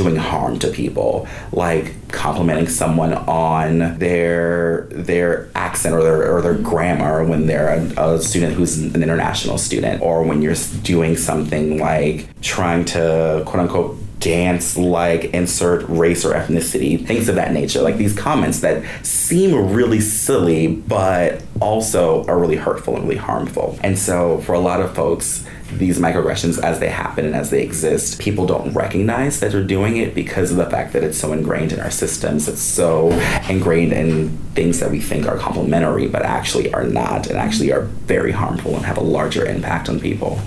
doing 0.00 0.16
harm 0.16 0.58
to 0.58 0.68
people 0.68 1.28
like 1.52 1.94
complimenting 2.08 2.66
someone 2.66 3.12
on 3.12 3.98
their 3.98 4.86
their 4.90 5.48
accent 5.54 5.94
or 5.94 6.02
their 6.02 6.34
or 6.34 6.40
their 6.40 6.54
grammar 6.54 7.22
when 7.24 7.46
they're 7.46 7.68
a, 7.68 8.14
a 8.14 8.20
student 8.20 8.54
who's 8.54 8.78
an 8.78 9.02
international 9.02 9.58
student 9.58 10.00
or 10.00 10.22
when 10.22 10.40
you're 10.40 10.54
doing 10.82 11.16
something 11.16 11.78
like 11.78 12.26
trying 12.40 12.82
to 12.84 13.42
quote 13.46 13.60
unquote 13.60 13.96
dance 14.20 14.76
like 14.76 15.24
insert 15.34 15.82
race 15.88 16.24
or 16.24 16.32
ethnicity 16.34 17.06
things 17.06 17.28
of 17.28 17.34
that 17.34 17.52
nature 17.52 17.80
like 17.80 17.96
these 17.96 18.14
comments 18.14 18.60
that 18.60 18.82
seem 19.04 19.72
really 19.72 20.00
silly 20.00 20.76
but 20.76 21.42
also 21.60 22.24
are 22.24 22.38
really 22.38 22.56
hurtful 22.56 22.96
and 22.96 23.04
really 23.04 23.16
harmful. 23.16 23.78
And 23.82 23.98
so 23.98 24.38
for 24.38 24.54
a 24.54 24.58
lot 24.58 24.80
of 24.80 24.94
folks, 24.94 25.44
these 25.78 25.98
microaggressions 25.98 26.62
as 26.62 26.80
they 26.80 26.88
happen 26.88 27.24
and 27.26 27.34
as 27.34 27.50
they 27.50 27.62
exist, 27.62 28.18
people 28.20 28.46
don't 28.46 28.72
recognize 28.72 29.40
that 29.40 29.52
they're 29.52 29.62
doing 29.64 29.96
it 29.96 30.14
because 30.14 30.50
of 30.50 30.56
the 30.56 30.68
fact 30.68 30.92
that 30.92 31.04
it's 31.04 31.18
so 31.18 31.32
ingrained 31.32 31.72
in 31.72 31.80
our 31.80 31.90
systems. 31.90 32.48
It's 32.48 32.60
so 32.60 33.10
ingrained 33.48 33.92
in 33.92 34.36
things 34.54 34.80
that 34.80 34.90
we 34.90 35.00
think 35.00 35.26
are 35.26 35.38
complementary, 35.38 36.08
but 36.08 36.22
actually 36.22 36.72
are 36.72 36.84
not, 36.84 37.28
and 37.28 37.38
actually 37.38 37.72
are 37.72 37.82
very 37.82 38.32
harmful 38.32 38.74
and 38.76 38.84
have 38.84 38.96
a 38.98 39.02
larger 39.02 39.46
impact 39.46 39.88
on 39.88 40.00
people. 40.00 40.38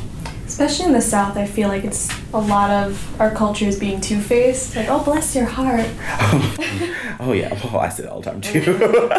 Especially 0.46 0.86
in 0.86 0.92
the 0.94 1.02
South, 1.02 1.38
I 1.38 1.46
feel 1.46 1.68
like 1.70 1.84
it's 1.84 2.10
a 2.34 2.40
lot 2.40 2.70
of 2.70 3.20
our 3.20 3.32
culture 3.32 3.66
is 3.66 3.80
being 3.80 4.02
two 4.02 4.20
faced. 4.20 4.76
Like, 4.76 4.88
oh, 4.90 5.04
bless 5.04 5.36
your 5.36 5.46
heart. 5.46 5.88
oh, 7.20 7.34
yeah. 7.34 7.54
Well, 7.66 7.80
I 7.80 7.90
say 7.90 8.04
it 8.04 8.10
all 8.10 8.22
the 8.22 8.30
time 8.30 8.42
too. 8.42 9.12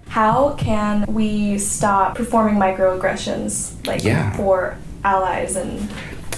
How 0.08 0.54
can 0.54 1.04
we 1.06 1.58
stop 1.58 2.16
performing 2.16 2.54
microaggressions, 2.54 3.86
like 3.86 4.02
Yeah. 4.02 4.36
for 4.36 4.76
allies 5.04 5.56
and 5.56 5.90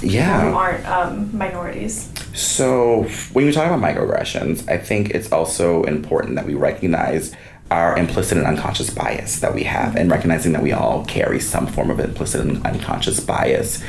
yeah. 0.02 0.50
who 0.50 0.56
aren't 0.56 0.86
um, 0.86 1.36
minorities? 1.36 2.10
So, 2.34 3.04
when 3.32 3.44
you 3.44 3.52
talk 3.52 3.66
about 3.66 3.80
microaggressions, 3.80 4.68
I 4.68 4.78
think 4.78 5.10
it's 5.10 5.30
also 5.30 5.84
important 5.84 6.36
that 6.36 6.46
we 6.46 6.54
recognize 6.54 7.34
our 7.70 7.96
implicit 7.96 8.38
and 8.38 8.46
unconscious 8.46 8.90
bias 8.90 9.40
that 9.40 9.54
we 9.54 9.64
have, 9.64 9.96
and 9.96 10.10
recognizing 10.10 10.52
that 10.52 10.62
we 10.62 10.72
all 10.72 11.04
carry 11.06 11.40
some 11.40 11.66
form 11.66 11.90
of 11.90 12.00
implicit 12.00 12.40
and 12.40 12.64
unconscious 12.66 13.20
bias. 13.20 13.82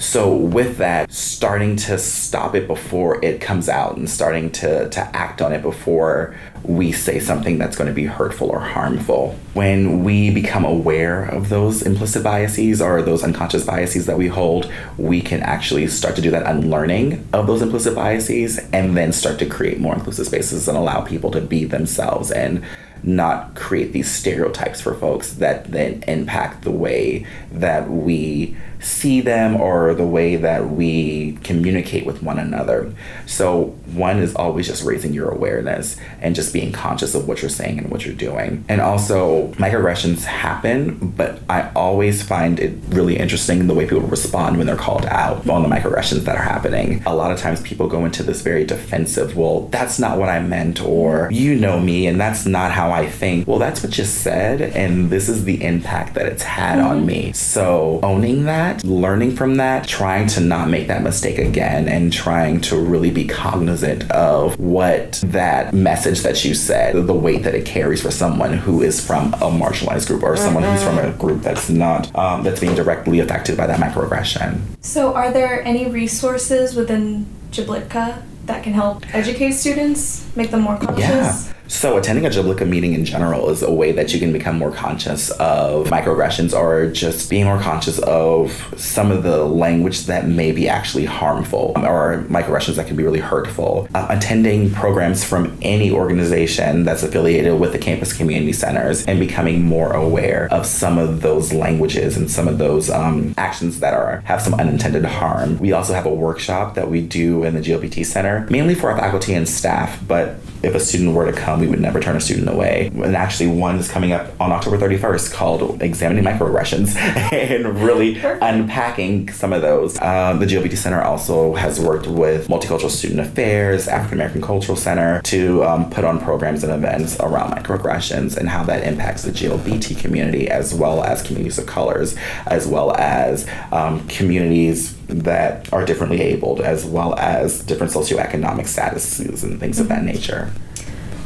So, 0.00 0.32
with 0.32 0.78
that, 0.78 1.12
starting 1.12 1.74
to 1.76 1.98
stop 1.98 2.54
it 2.54 2.68
before 2.68 3.22
it 3.24 3.40
comes 3.40 3.68
out 3.68 3.96
and 3.96 4.08
starting 4.08 4.48
to, 4.52 4.88
to 4.88 5.00
act 5.16 5.42
on 5.42 5.52
it 5.52 5.60
before 5.60 6.36
we 6.62 6.92
say 6.92 7.18
something 7.18 7.58
that's 7.58 7.76
going 7.76 7.88
to 7.88 7.94
be 7.94 8.04
hurtful 8.04 8.48
or 8.48 8.60
harmful. 8.60 9.36
When 9.54 10.04
we 10.04 10.30
become 10.30 10.64
aware 10.64 11.24
of 11.24 11.48
those 11.48 11.82
implicit 11.82 12.22
biases 12.22 12.80
or 12.80 13.02
those 13.02 13.24
unconscious 13.24 13.64
biases 13.64 14.06
that 14.06 14.16
we 14.16 14.28
hold, 14.28 14.70
we 14.98 15.20
can 15.20 15.42
actually 15.42 15.88
start 15.88 16.14
to 16.14 16.22
do 16.22 16.30
that 16.30 16.46
unlearning 16.46 17.26
of 17.32 17.48
those 17.48 17.60
implicit 17.60 17.96
biases 17.96 18.58
and 18.72 18.96
then 18.96 19.12
start 19.12 19.40
to 19.40 19.46
create 19.46 19.80
more 19.80 19.94
inclusive 19.94 20.26
spaces 20.26 20.68
and 20.68 20.78
allow 20.78 21.00
people 21.00 21.32
to 21.32 21.40
be 21.40 21.64
themselves 21.64 22.30
and 22.30 22.64
not 23.02 23.54
create 23.54 23.92
these 23.92 24.10
stereotypes 24.10 24.80
for 24.80 24.94
folks 24.94 25.34
that 25.34 25.70
then 25.70 26.02
impact 26.08 26.62
the 26.62 26.70
way 26.70 27.26
that 27.52 27.88
we 27.88 28.56
see 28.80 29.20
them 29.20 29.56
or 29.56 29.94
the 29.94 30.06
way 30.06 30.36
that 30.36 30.70
we 30.70 31.38
communicate 31.42 32.06
with 32.06 32.22
one 32.22 32.38
another. 32.38 32.92
So, 33.26 33.76
one 33.86 34.18
is 34.18 34.34
always 34.34 34.66
just 34.66 34.84
raising 34.84 35.12
your 35.12 35.30
awareness 35.30 35.96
and 36.20 36.34
just 36.34 36.52
being 36.52 36.72
conscious 36.72 37.14
of 37.14 37.26
what 37.26 37.42
you're 37.42 37.48
saying 37.48 37.78
and 37.78 37.90
what 37.90 38.04
you're 38.04 38.14
doing. 38.14 38.64
And 38.68 38.80
also, 38.80 39.48
microaggressions 39.52 40.24
happen, 40.24 41.12
but 41.16 41.40
I 41.48 41.70
always 41.74 42.22
find 42.22 42.60
it 42.60 42.76
really 42.88 43.18
interesting 43.18 43.66
the 43.66 43.74
way 43.74 43.84
people 43.84 44.00
respond 44.02 44.58
when 44.58 44.66
they're 44.66 44.76
called 44.76 45.06
out 45.06 45.48
on 45.48 45.62
the 45.62 45.68
microaggressions 45.68 46.20
that 46.24 46.36
are 46.36 46.42
happening. 46.42 47.02
A 47.06 47.14
lot 47.14 47.32
of 47.32 47.38
times, 47.38 47.60
people 47.62 47.88
go 47.88 48.04
into 48.04 48.22
this 48.22 48.42
very 48.42 48.64
defensive, 48.64 49.36
well, 49.36 49.62
that's 49.68 49.98
not 49.98 50.18
what 50.18 50.28
I 50.28 50.40
meant, 50.40 50.82
or 50.82 51.28
you 51.32 51.54
know 51.54 51.80
me, 51.80 52.06
and 52.06 52.20
that's 52.20 52.46
not 52.46 52.72
how 52.72 52.90
I 52.90 53.06
think. 53.06 53.46
Well, 53.46 53.58
that's 53.58 53.82
what 53.82 53.96
you 53.98 54.04
said, 54.04 54.60
and 54.60 55.10
this 55.10 55.28
is 55.28 55.44
the 55.44 55.62
impact 55.64 56.14
that 56.14 56.26
it's 56.26 56.42
had 56.42 56.78
on 56.78 56.98
mm-hmm. 56.98 57.06
me. 57.06 57.32
So, 57.32 58.00
owning 58.02 58.44
that, 58.68 58.84
learning 58.84 59.34
from 59.34 59.56
that, 59.56 59.86
trying 59.86 60.26
to 60.28 60.40
not 60.40 60.68
make 60.68 60.88
that 60.88 61.02
mistake 61.02 61.38
again, 61.38 61.88
and 61.88 62.12
trying 62.12 62.60
to 62.62 62.76
really 62.76 63.10
be 63.10 63.26
cognizant 63.26 64.10
of 64.10 64.58
what 64.58 65.12
that 65.26 65.72
message 65.72 66.20
that 66.20 66.44
you 66.44 66.54
said, 66.54 67.06
the 67.06 67.14
weight 67.14 67.42
that 67.44 67.54
it 67.54 67.64
carries 67.64 68.02
for 68.02 68.10
someone 68.10 68.52
who 68.52 68.82
is 68.82 69.04
from 69.04 69.34
a 69.34 69.50
marginalized 69.50 70.06
group 70.08 70.22
or 70.22 70.36
someone 70.36 70.62
who's 70.62 70.82
from 70.82 70.98
a 70.98 71.10
group 71.12 71.42
that's 71.42 71.68
not, 71.68 72.14
um, 72.16 72.42
that's 72.42 72.60
being 72.60 72.74
directly 72.74 73.20
affected 73.20 73.56
by 73.56 73.66
that 73.66 73.80
microaggression. 73.80 74.60
So, 74.80 75.14
are 75.14 75.32
there 75.32 75.62
any 75.62 75.90
resources 75.90 76.74
within 76.74 77.26
Giblitka 77.50 78.22
that 78.46 78.62
can 78.62 78.72
help 78.72 79.14
educate 79.14 79.52
students, 79.52 80.26
make 80.36 80.50
them 80.50 80.62
more 80.62 80.78
conscious? 80.78 81.02
Yeah. 81.46 81.52
So, 81.68 81.98
attending 81.98 82.24
a 82.24 82.30
Jiblica 82.30 82.66
meeting 82.66 82.94
in 82.94 83.04
general 83.04 83.50
is 83.50 83.62
a 83.62 83.70
way 83.70 83.92
that 83.92 84.14
you 84.14 84.18
can 84.18 84.32
become 84.32 84.58
more 84.58 84.72
conscious 84.72 85.30
of 85.32 85.88
microaggressions 85.88 86.58
or 86.58 86.90
just 86.90 87.28
being 87.28 87.44
more 87.44 87.60
conscious 87.60 87.98
of 87.98 88.74
some 88.78 89.10
of 89.10 89.22
the 89.22 89.44
language 89.44 90.06
that 90.06 90.26
may 90.26 90.50
be 90.50 90.66
actually 90.66 91.04
harmful 91.04 91.74
or 91.76 92.24
microaggressions 92.30 92.76
that 92.76 92.86
can 92.86 92.96
be 92.96 93.04
really 93.04 93.20
hurtful. 93.20 93.86
Uh, 93.94 94.06
attending 94.08 94.70
programs 94.72 95.22
from 95.22 95.56
any 95.60 95.90
organization 95.90 96.84
that's 96.84 97.02
affiliated 97.02 97.60
with 97.60 97.72
the 97.72 97.78
campus 97.78 98.14
community 98.14 98.52
centers 98.54 99.04
and 99.04 99.20
becoming 99.20 99.62
more 99.62 99.92
aware 99.92 100.48
of 100.50 100.64
some 100.64 100.96
of 100.96 101.20
those 101.20 101.52
languages 101.52 102.16
and 102.16 102.30
some 102.30 102.48
of 102.48 102.56
those 102.56 102.88
um, 102.88 103.34
actions 103.36 103.80
that 103.80 103.92
are 103.92 104.22
have 104.24 104.40
some 104.40 104.54
unintended 104.54 105.04
harm. 105.04 105.58
We 105.58 105.72
also 105.72 105.92
have 105.92 106.06
a 106.06 106.14
workshop 106.14 106.76
that 106.76 106.90
we 106.90 107.02
do 107.02 107.44
in 107.44 107.52
the 107.54 107.60
GLBT 107.60 108.06
Center, 108.06 108.46
mainly 108.48 108.74
for 108.74 108.90
our 108.90 108.98
faculty 108.98 109.34
and 109.34 109.46
staff, 109.46 110.00
but 110.08 110.40
if 110.62 110.74
a 110.74 110.80
student 110.80 111.14
were 111.14 111.30
to 111.30 111.32
come, 111.32 111.57
we 111.58 111.66
would 111.66 111.80
never 111.80 112.00
turn 112.00 112.16
a 112.16 112.20
student 112.20 112.48
away. 112.48 112.90
And 112.94 113.16
actually, 113.16 113.48
one 113.48 113.76
is 113.76 113.90
coming 113.90 114.12
up 114.12 114.28
on 114.40 114.52
October 114.52 114.78
31st 114.78 115.32
called 115.32 115.82
Examining 115.82 116.24
Microaggressions 116.24 116.96
and 117.32 117.80
really 117.82 118.14
Perfect. 118.14 118.42
unpacking 118.42 119.30
some 119.32 119.52
of 119.52 119.62
those. 119.62 120.00
Um, 120.00 120.38
the 120.38 120.46
GLBT 120.46 120.76
Center 120.76 121.02
also 121.02 121.54
has 121.54 121.80
worked 121.80 122.06
with 122.06 122.48
Multicultural 122.48 122.90
Student 122.90 123.20
Affairs, 123.20 123.88
African 123.88 124.18
American 124.18 124.42
Cultural 124.42 124.76
Center 124.76 125.20
to 125.22 125.64
um, 125.64 125.90
put 125.90 126.04
on 126.04 126.20
programs 126.20 126.64
and 126.64 126.72
events 126.72 127.18
around 127.20 127.52
microaggressions 127.52 128.36
and 128.36 128.48
how 128.48 128.64
that 128.64 128.84
impacts 128.84 129.22
the 129.22 129.30
GLBT 129.30 129.98
community 129.98 130.48
as 130.48 130.74
well 130.74 131.02
as 131.02 131.22
communities 131.22 131.58
of 131.58 131.66
colors, 131.66 132.16
as 132.46 132.66
well 132.66 132.94
as 132.96 133.48
um, 133.72 134.06
communities 134.08 134.96
that 135.06 135.72
are 135.72 135.84
differently 135.84 136.20
abled, 136.20 136.60
as 136.60 136.84
well 136.84 137.14
as 137.18 137.62
different 137.62 137.92
socioeconomic 137.92 138.66
statuses 138.66 139.42
and 139.42 139.58
things 139.58 139.80
of 139.80 139.88
that 139.88 140.04
nature. 140.04 140.52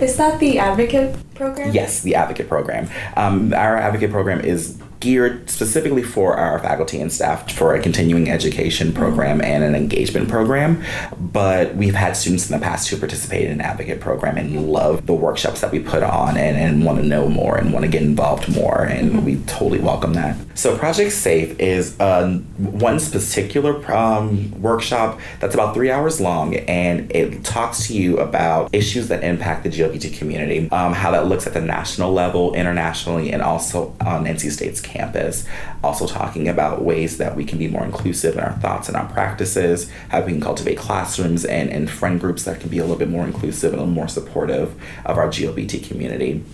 Is 0.02 0.16
that 0.16 0.40
the 0.40 0.58
advocate 0.58 1.16
program? 1.34 1.72
Yes, 1.72 2.02
the 2.02 2.16
advocate 2.16 2.48
program. 2.48 2.88
Um, 3.16 3.54
our 3.54 3.76
advocate 3.76 4.10
program 4.10 4.40
is 4.40 4.81
geared 5.02 5.50
specifically 5.50 6.02
for 6.04 6.36
our 6.36 6.60
faculty 6.60 7.00
and 7.00 7.12
staff 7.12 7.50
for 7.50 7.74
a 7.74 7.82
continuing 7.82 8.30
education 8.30 8.92
program 8.92 9.40
and 9.40 9.64
an 9.64 9.74
engagement 9.74 10.28
program. 10.28 10.80
But 11.20 11.74
we've 11.74 11.96
had 11.96 12.16
students 12.16 12.48
in 12.48 12.56
the 12.56 12.64
past 12.64 12.88
who 12.88 12.96
participated 12.96 13.48
in 13.48 13.54
an 13.54 13.60
advocate 13.62 14.00
program 14.00 14.38
and 14.38 14.70
love 14.70 15.06
the 15.06 15.12
workshops 15.12 15.60
that 15.60 15.72
we 15.72 15.80
put 15.80 16.04
on 16.04 16.36
and, 16.36 16.56
and 16.56 16.84
want 16.84 17.00
to 17.00 17.04
know 17.04 17.28
more 17.28 17.58
and 17.58 17.72
want 17.72 17.84
to 17.84 17.90
get 17.90 18.02
involved 18.02 18.48
more. 18.54 18.84
And 18.84 19.26
we 19.26 19.42
totally 19.46 19.80
welcome 19.80 20.12
that. 20.12 20.36
So 20.54 20.78
Project 20.78 21.10
Safe 21.10 21.58
is 21.58 21.98
uh, 21.98 22.38
one 22.58 23.00
particular 23.00 23.92
um, 23.92 24.52
workshop 24.62 25.18
that's 25.40 25.54
about 25.54 25.74
three 25.74 25.90
hours 25.90 26.20
long 26.20 26.54
and 26.54 27.10
it 27.10 27.42
talks 27.42 27.88
to 27.88 27.94
you 27.94 28.18
about 28.18 28.72
issues 28.72 29.08
that 29.08 29.24
impact 29.24 29.64
the 29.64 29.70
LGBT 29.70 30.16
community, 30.16 30.70
um, 30.70 30.92
how 30.92 31.10
that 31.10 31.26
looks 31.26 31.48
at 31.48 31.54
the 31.54 31.60
national 31.60 32.12
level, 32.12 32.54
internationally, 32.54 33.32
and 33.32 33.42
also 33.42 33.96
on 34.00 34.26
NC 34.26 34.52
State's 34.52 34.80
campus. 34.80 34.91
Campus, 34.92 35.44
also 35.82 36.06
talking 36.06 36.48
about 36.48 36.84
ways 36.84 37.18
that 37.18 37.34
we 37.34 37.44
can 37.44 37.58
be 37.58 37.68
more 37.68 37.84
inclusive 37.84 38.34
in 38.34 38.40
our 38.40 38.52
thoughts 38.58 38.88
and 38.88 38.96
our 38.96 39.08
practices, 39.08 39.90
how 40.10 40.20
we 40.20 40.32
can 40.32 40.40
cultivate 40.40 40.76
classrooms 40.76 41.44
and, 41.44 41.70
and 41.70 41.90
friend 41.90 42.20
groups 42.20 42.44
that 42.44 42.60
can 42.60 42.68
be 42.68 42.78
a 42.78 42.82
little 42.82 42.98
bit 42.98 43.08
more 43.08 43.24
inclusive 43.24 43.72
and 43.72 43.80
a 43.80 43.84
little 43.84 43.94
more 43.94 44.08
supportive 44.08 44.74
of 45.04 45.16
our 45.16 45.28
GLBT 45.28 45.86
community, 45.88 46.44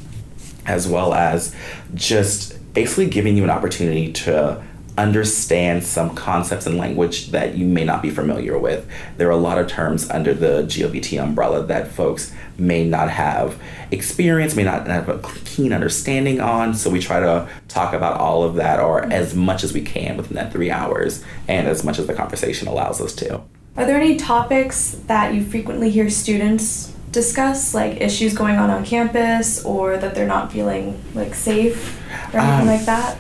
as 0.67 0.87
well 0.87 1.13
as 1.15 1.55
just 1.95 2.59
basically 2.75 3.09
giving 3.09 3.37
you 3.37 3.43
an 3.43 3.51
opportunity 3.51 4.13
to 4.13 4.63
understand 4.99 5.85
some 5.85 6.15
concepts 6.15 6.67
and 6.67 6.77
language 6.77 7.29
that 7.29 7.57
you 7.57 7.65
may 7.65 7.85
not 7.85 8.03
be 8.03 8.11
familiar 8.11 8.59
with. 8.59 8.87
There 9.17 9.29
are 9.29 9.33
a 9.33 9.37
lot 9.37 9.59
of 9.59 9.69
terms 9.69 10.11
under 10.11 10.35
the 10.35 10.65
GLBT 10.65 11.23
umbrella 11.23 11.65
that 11.67 11.93
folks 11.93 12.35
may 12.59 12.85
not 12.85 13.09
have 13.09 13.61
experience, 13.93 14.57
may 14.57 14.65
not 14.65 14.87
have 14.89 15.09
a 15.09 15.19
keen 15.45 15.73
understanding 15.73 16.41
on. 16.41 16.75
So 16.75 16.91
we 16.91 16.99
try 17.01 17.21
to 17.21 17.49
talk 17.69 17.95
about 17.95 18.19
all 18.19 18.43
of 18.43 18.57
that 18.57 18.81
or 18.81 19.05
as 19.05 19.35
much 19.35 19.63
as 19.63 19.73
we 19.73 19.83
can 19.83 20.17
within 20.17 20.35
that 20.35 20.53
three 20.53 20.71
hours 20.71 21.23
and 21.47 21.69
as 21.69 21.85
much 21.85 21.99
as 21.99 22.07
the 22.09 22.15
conversation 22.15 22.67
allows 22.67 23.01
us 23.01 23.15
to. 23.15 23.41
Are 23.77 23.87
there 23.87 23.97
any 24.01 24.17
topics 24.17 25.01
that 25.07 25.35
you 25.35 25.45
frequently 25.45 25.91
hear 25.91 26.11
students 26.11 26.93
discuss, 27.13 27.73
like 27.75 28.01
issues 28.01 28.35
going 28.35 28.57
on 28.57 28.71
on 28.71 28.85
campus 28.85 29.65
or 29.65 29.97
that 29.97 30.15
they're 30.17 30.27
not 30.27 30.53
feeling 30.53 31.01
like 31.15 31.35
safe 31.35 31.97
or 32.35 32.41
anything 32.41 32.61
Um, 32.63 32.67
like 32.67 32.85
that? 32.87 33.17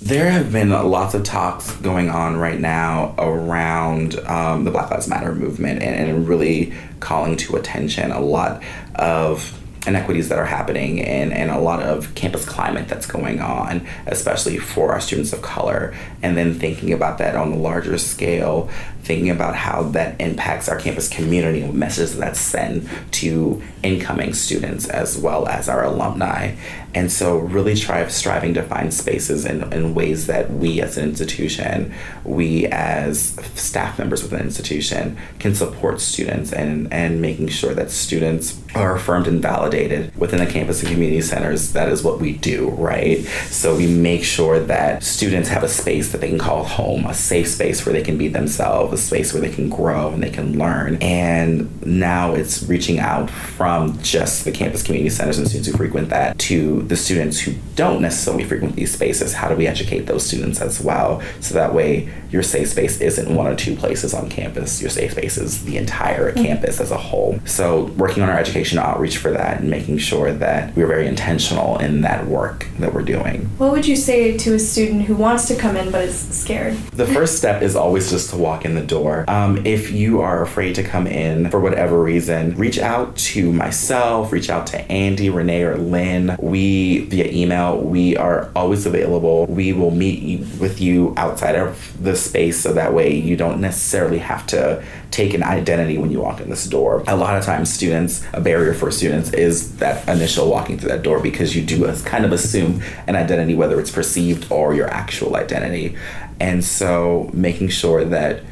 There 0.00 0.30
have 0.30 0.52
been 0.52 0.70
lots 0.70 1.14
of 1.14 1.24
talks 1.24 1.74
going 1.78 2.08
on 2.08 2.36
right 2.36 2.60
now 2.60 3.16
around 3.18 4.16
um, 4.20 4.62
the 4.62 4.70
Black 4.70 4.92
Lives 4.92 5.08
Matter 5.08 5.34
movement 5.34 5.82
and, 5.82 6.10
and 6.10 6.28
really 6.28 6.72
calling 7.00 7.36
to 7.38 7.56
attention 7.56 8.12
a 8.12 8.20
lot 8.20 8.62
of 8.94 9.58
inequities 9.88 10.28
that 10.28 10.38
are 10.38 10.44
happening 10.44 11.00
and, 11.00 11.32
and 11.32 11.50
a 11.50 11.58
lot 11.58 11.82
of 11.82 12.14
campus 12.14 12.44
climate 12.44 12.88
that's 12.88 13.06
going 13.06 13.40
on, 13.40 13.86
especially 14.06 14.58
for 14.58 14.92
our 14.92 15.00
students 15.00 15.32
of 15.32 15.42
color. 15.42 15.94
And 16.22 16.36
then 16.36 16.54
thinking 16.54 16.92
about 16.92 17.18
that 17.18 17.34
on 17.34 17.52
a 17.52 17.56
larger 17.56 17.98
scale, 17.98 18.68
thinking 19.02 19.30
about 19.30 19.56
how 19.56 19.82
that 19.90 20.20
impacts 20.20 20.68
our 20.68 20.78
campus 20.78 21.08
community 21.08 21.62
and 21.62 21.74
messages 21.74 22.18
that 22.18 22.36
send 22.36 22.88
to 23.12 23.62
incoming 23.82 24.34
students 24.34 24.88
as 24.88 25.18
well 25.18 25.48
as 25.48 25.68
our 25.68 25.84
alumni. 25.84 26.54
And 26.98 27.12
so, 27.12 27.38
really 27.38 27.76
try 27.76 28.04
striving 28.08 28.54
to 28.54 28.62
find 28.64 28.92
spaces 28.92 29.44
in 29.44 29.94
ways 29.94 30.26
that 30.26 30.50
we 30.50 30.80
as 30.80 30.98
an 30.98 31.08
institution, 31.08 31.94
we 32.24 32.66
as 32.66 33.38
staff 33.54 34.00
members 34.00 34.24
within 34.24 34.40
an 34.40 34.46
institution, 34.46 35.16
can 35.38 35.54
support 35.54 36.00
students 36.00 36.52
and, 36.52 36.92
and 36.92 37.22
making 37.22 37.48
sure 37.50 37.72
that 37.72 37.92
students 37.92 38.60
are 38.74 38.96
affirmed 38.96 39.28
and 39.28 39.40
validated 39.40 40.12
within 40.16 40.40
the 40.40 40.50
campus 40.50 40.82
and 40.82 40.90
community 40.90 41.20
centers. 41.20 41.72
That 41.72 41.88
is 41.88 42.02
what 42.02 42.18
we 42.18 42.32
do, 42.32 42.70
right? 42.70 43.24
So, 43.48 43.76
we 43.76 43.86
make 43.86 44.24
sure 44.24 44.58
that 44.58 45.04
students 45.04 45.48
have 45.50 45.62
a 45.62 45.68
space 45.68 46.10
that 46.10 46.20
they 46.20 46.30
can 46.30 46.38
call 46.40 46.64
home, 46.64 47.06
a 47.06 47.14
safe 47.14 47.46
space 47.46 47.86
where 47.86 47.92
they 47.92 48.02
can 48.02 48.18
be 48.18 48.26
themselves, 48.26 48.92
a 48.92 48.98
space 48.98 49.32
where 49.32 49.40
they 49.40 49.52
can 49.52 49.68
grow 49.68 50.08
and 50.08 50.20
they 50.20 50.30
can 50.30 50.58
learn. 50.58 50.96
And 51.00 51.80
now 51.86 52.34
it's 52.34 52.64
reaching 52.64 52.98
out 52.98 53.30
from 53.30 54.02
just 54.02 54.44
the 54.44 54.50
campus 54.50 54.82
community 54.82 55.10
centers 55.10 55.38
and 55.38 55.46
students 55.46 55.70
who 55.70 55.76
frequent 55.76 56.08
that 56.08 56.36
to 56.40 56.87
the 56.88 56.96
students 56.96 57.40
who 57.40 57.54
don't 57.74 58.00
necessarily 58.00 58.44
frequent 58.44 58.76
these 58.76 58.92
spaces. 58.92 59.34
How 59.34 59.48
do 59.48 59.54
we 59.54 59.66
educate 59.66 60.06
those 60.06 60.26
students 60.26 60.60
as 60.60 60.80
well? 60.80 61.22
So 61.40 61.54
that 61.54 61.74
way 61.74 62.10
your 62.30 62.42
safe 62.42 62.68
space 62.68 63.00
isn't 63.00 63.34
one 63.34 63.46
or 63.46 63.54
two 63.54 63.74
places 63.76 64.14
on 64.14 64.28
campus. 64.28 64.80
Your 64.80 64.90
safe 64.90 65.12
space 65.12 65.38
is 65.38 65.64
the 65.64 65.76
entire 65.76 66.32
mm-hmm. 66.32 66.44
campus 66.44 66.80
as 66.80 66.90
a 66.90 66.96
whole. 66.96 67.38
So 67.44 67.84
working 67.96 68.22
on 68.22 68.28
our 68.28 68.38
education 68.38 68.78
outreach 68.78 69.18
for 69.18 69.30
that 69.30 69.60
and 69.60 69.70
making 69.70 69.98
sure 69.98 70.32
that 70.32 70.74
we're 70.76 70.86
very 70.86 71.06
intentional 71.06 71.78
in 71.78 72.02
that 72.02 72.26
work 72.26 72.66
that 72.78 72.92
we're 72.92 73.02
doing. 73.02 73.42
What 73.58 73.72
would 73.72 73.86
you 73.86 73.96
say 73.96 74.36
to 74.36 74.54
a 74.54 74.58
student 74.58 75.02
who 75.02 75.14
wants 75.14 75.46
to 75.48 75.56
come 75.56 75.76
in 75.76 75.90
but 75.90 76.04
is 76.04 76.18
scared? 76.18 76.76
The 76.92 77.06
first 77.06 77.36
step 77.36 77.62
is 77.62 77.76
always 77.76 78.10
just 78.10 78.30
to 78.30 78.36
walk 78.36 78.64
in 78.64 78.74
the 78.74 78.84
door. 78.84 79.24
Um, 79.28 79.64
if 79.66 79.90
you 79.90 80.20
are 80.20 80.42
afraid 80.42 80.74
to 80.76 80.82
come 80.82 81.06
in 81.06 81.50
for 81.50 81.60
whatever 81.60 82.02
reason, 82.02 82.54
reach 82.56 82.78
out 82.78 83.16
to 83.16 83.52
myself, 83.52 84.32
reach 84.32 84.50
out 84.50 84.66
to 84.68 84.92
Andy, 84.92 85.30
Renee, 85.30 85.62
or 85.62 85.76
Lynn. 85.76 86.36
We, 86.40 86.67
via 87.04 87.30
email, 87.30 87.78
we 87.78 88.16
are 88.16 88.50
always 88.54 88.86
available. 88.86 89.46
We 89.46 89.72
will 89.72 89.90
meet 89.90 90.40
with 90.60 90.80
you 90.80 91.14
outside 91.16 91.56
of 91.56 92.02
the 92.02 92.16
space 92.16 92.60
so 92.60 92.72
that 92.72 92.94
way 92.94 93.14
you 93.14 93.36
don't 93.36 93.60
necessarily 93.60 94.18
have 94.18 94.46
to 94.48 94.82
take 95.10 95.34
an 95.34 95.42
identity 95.42 95.98
when 95.98 96.10
you 96.10 96.20
walk 96.20 96.40
in 96.40 96.50
this 96.50 96.66
door. 96.66 97.02
A 97.06 97.16
lot 97.16 97.36
of 97.36 97.44
times, 97.44 97.72
students, 97.72 98.24
a 98.32 98.40
barrier 98.40 98.74
for 98.74 98.90
students 98.90 99.32
is 99.32 99.76
that 99.78 100.06
initial 100.08 100.50
walking 100.50 100.78
through 100.78 100.90
that 100.90 101.02
door 101.02 101.20
because 101.20 101.56
you 101.56 101.64
do 101.64 101.86
kind 102.02 102.24
of 102.24 102.32
assume 102.32 102.82
an 103.06 103.16
identity, 103.16 103.54
whether 103.54 103.80
it's 103.80 103.90
perceived 103.90 104.50
or 104.50 104.74
your 104.74 104.88
actual 104.88 105.36
identity. 105.36 105.96
And 106.40 106.64
so, 106.64 107.30
making 107.32 107.68
sure 107.68 108.04
that 108.04 108.42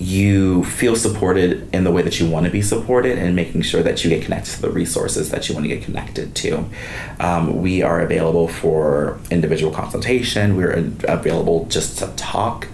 you 0.00 0.64
feel 0.64 0.96
supported 0.96 1.68
in 1.74 1.84
the 1.84 1.92
way 1.92 2.00
that 2.00 2.18
you 2.18 2.26
want 2.26 2.46
to 2.46 2.50
be 2.50 2.62
supported 2.62 3.18
and 3.18 3.36
making 3.36 3.60
sure 3.60 3.82
that 3.82 4.02
you 4.02 4.08
get 4.08 4.24
connected 4.24 4.50
to 4.50 4.62
the 4.62 4.70
resources 4.70 5.30
that 5.30 5.46
you 5.46 5.54
want 5.54 5.62
to 5.62 5.68
get 5.68 5.84
connected 5.84 6.34
to. 6.34 6.64
Um, 7.20 7.60
we 7.60 7.82
are 7.82 8.00
available 8.00 8.48
for 8.48 9.20
individual 9.30 9.70
consultation, 9.70 10.56
we're 10.56 10.90
available 11.06 11.66
just 11.66 11.98
to 11.98 12.06
talk. 12.16 12.66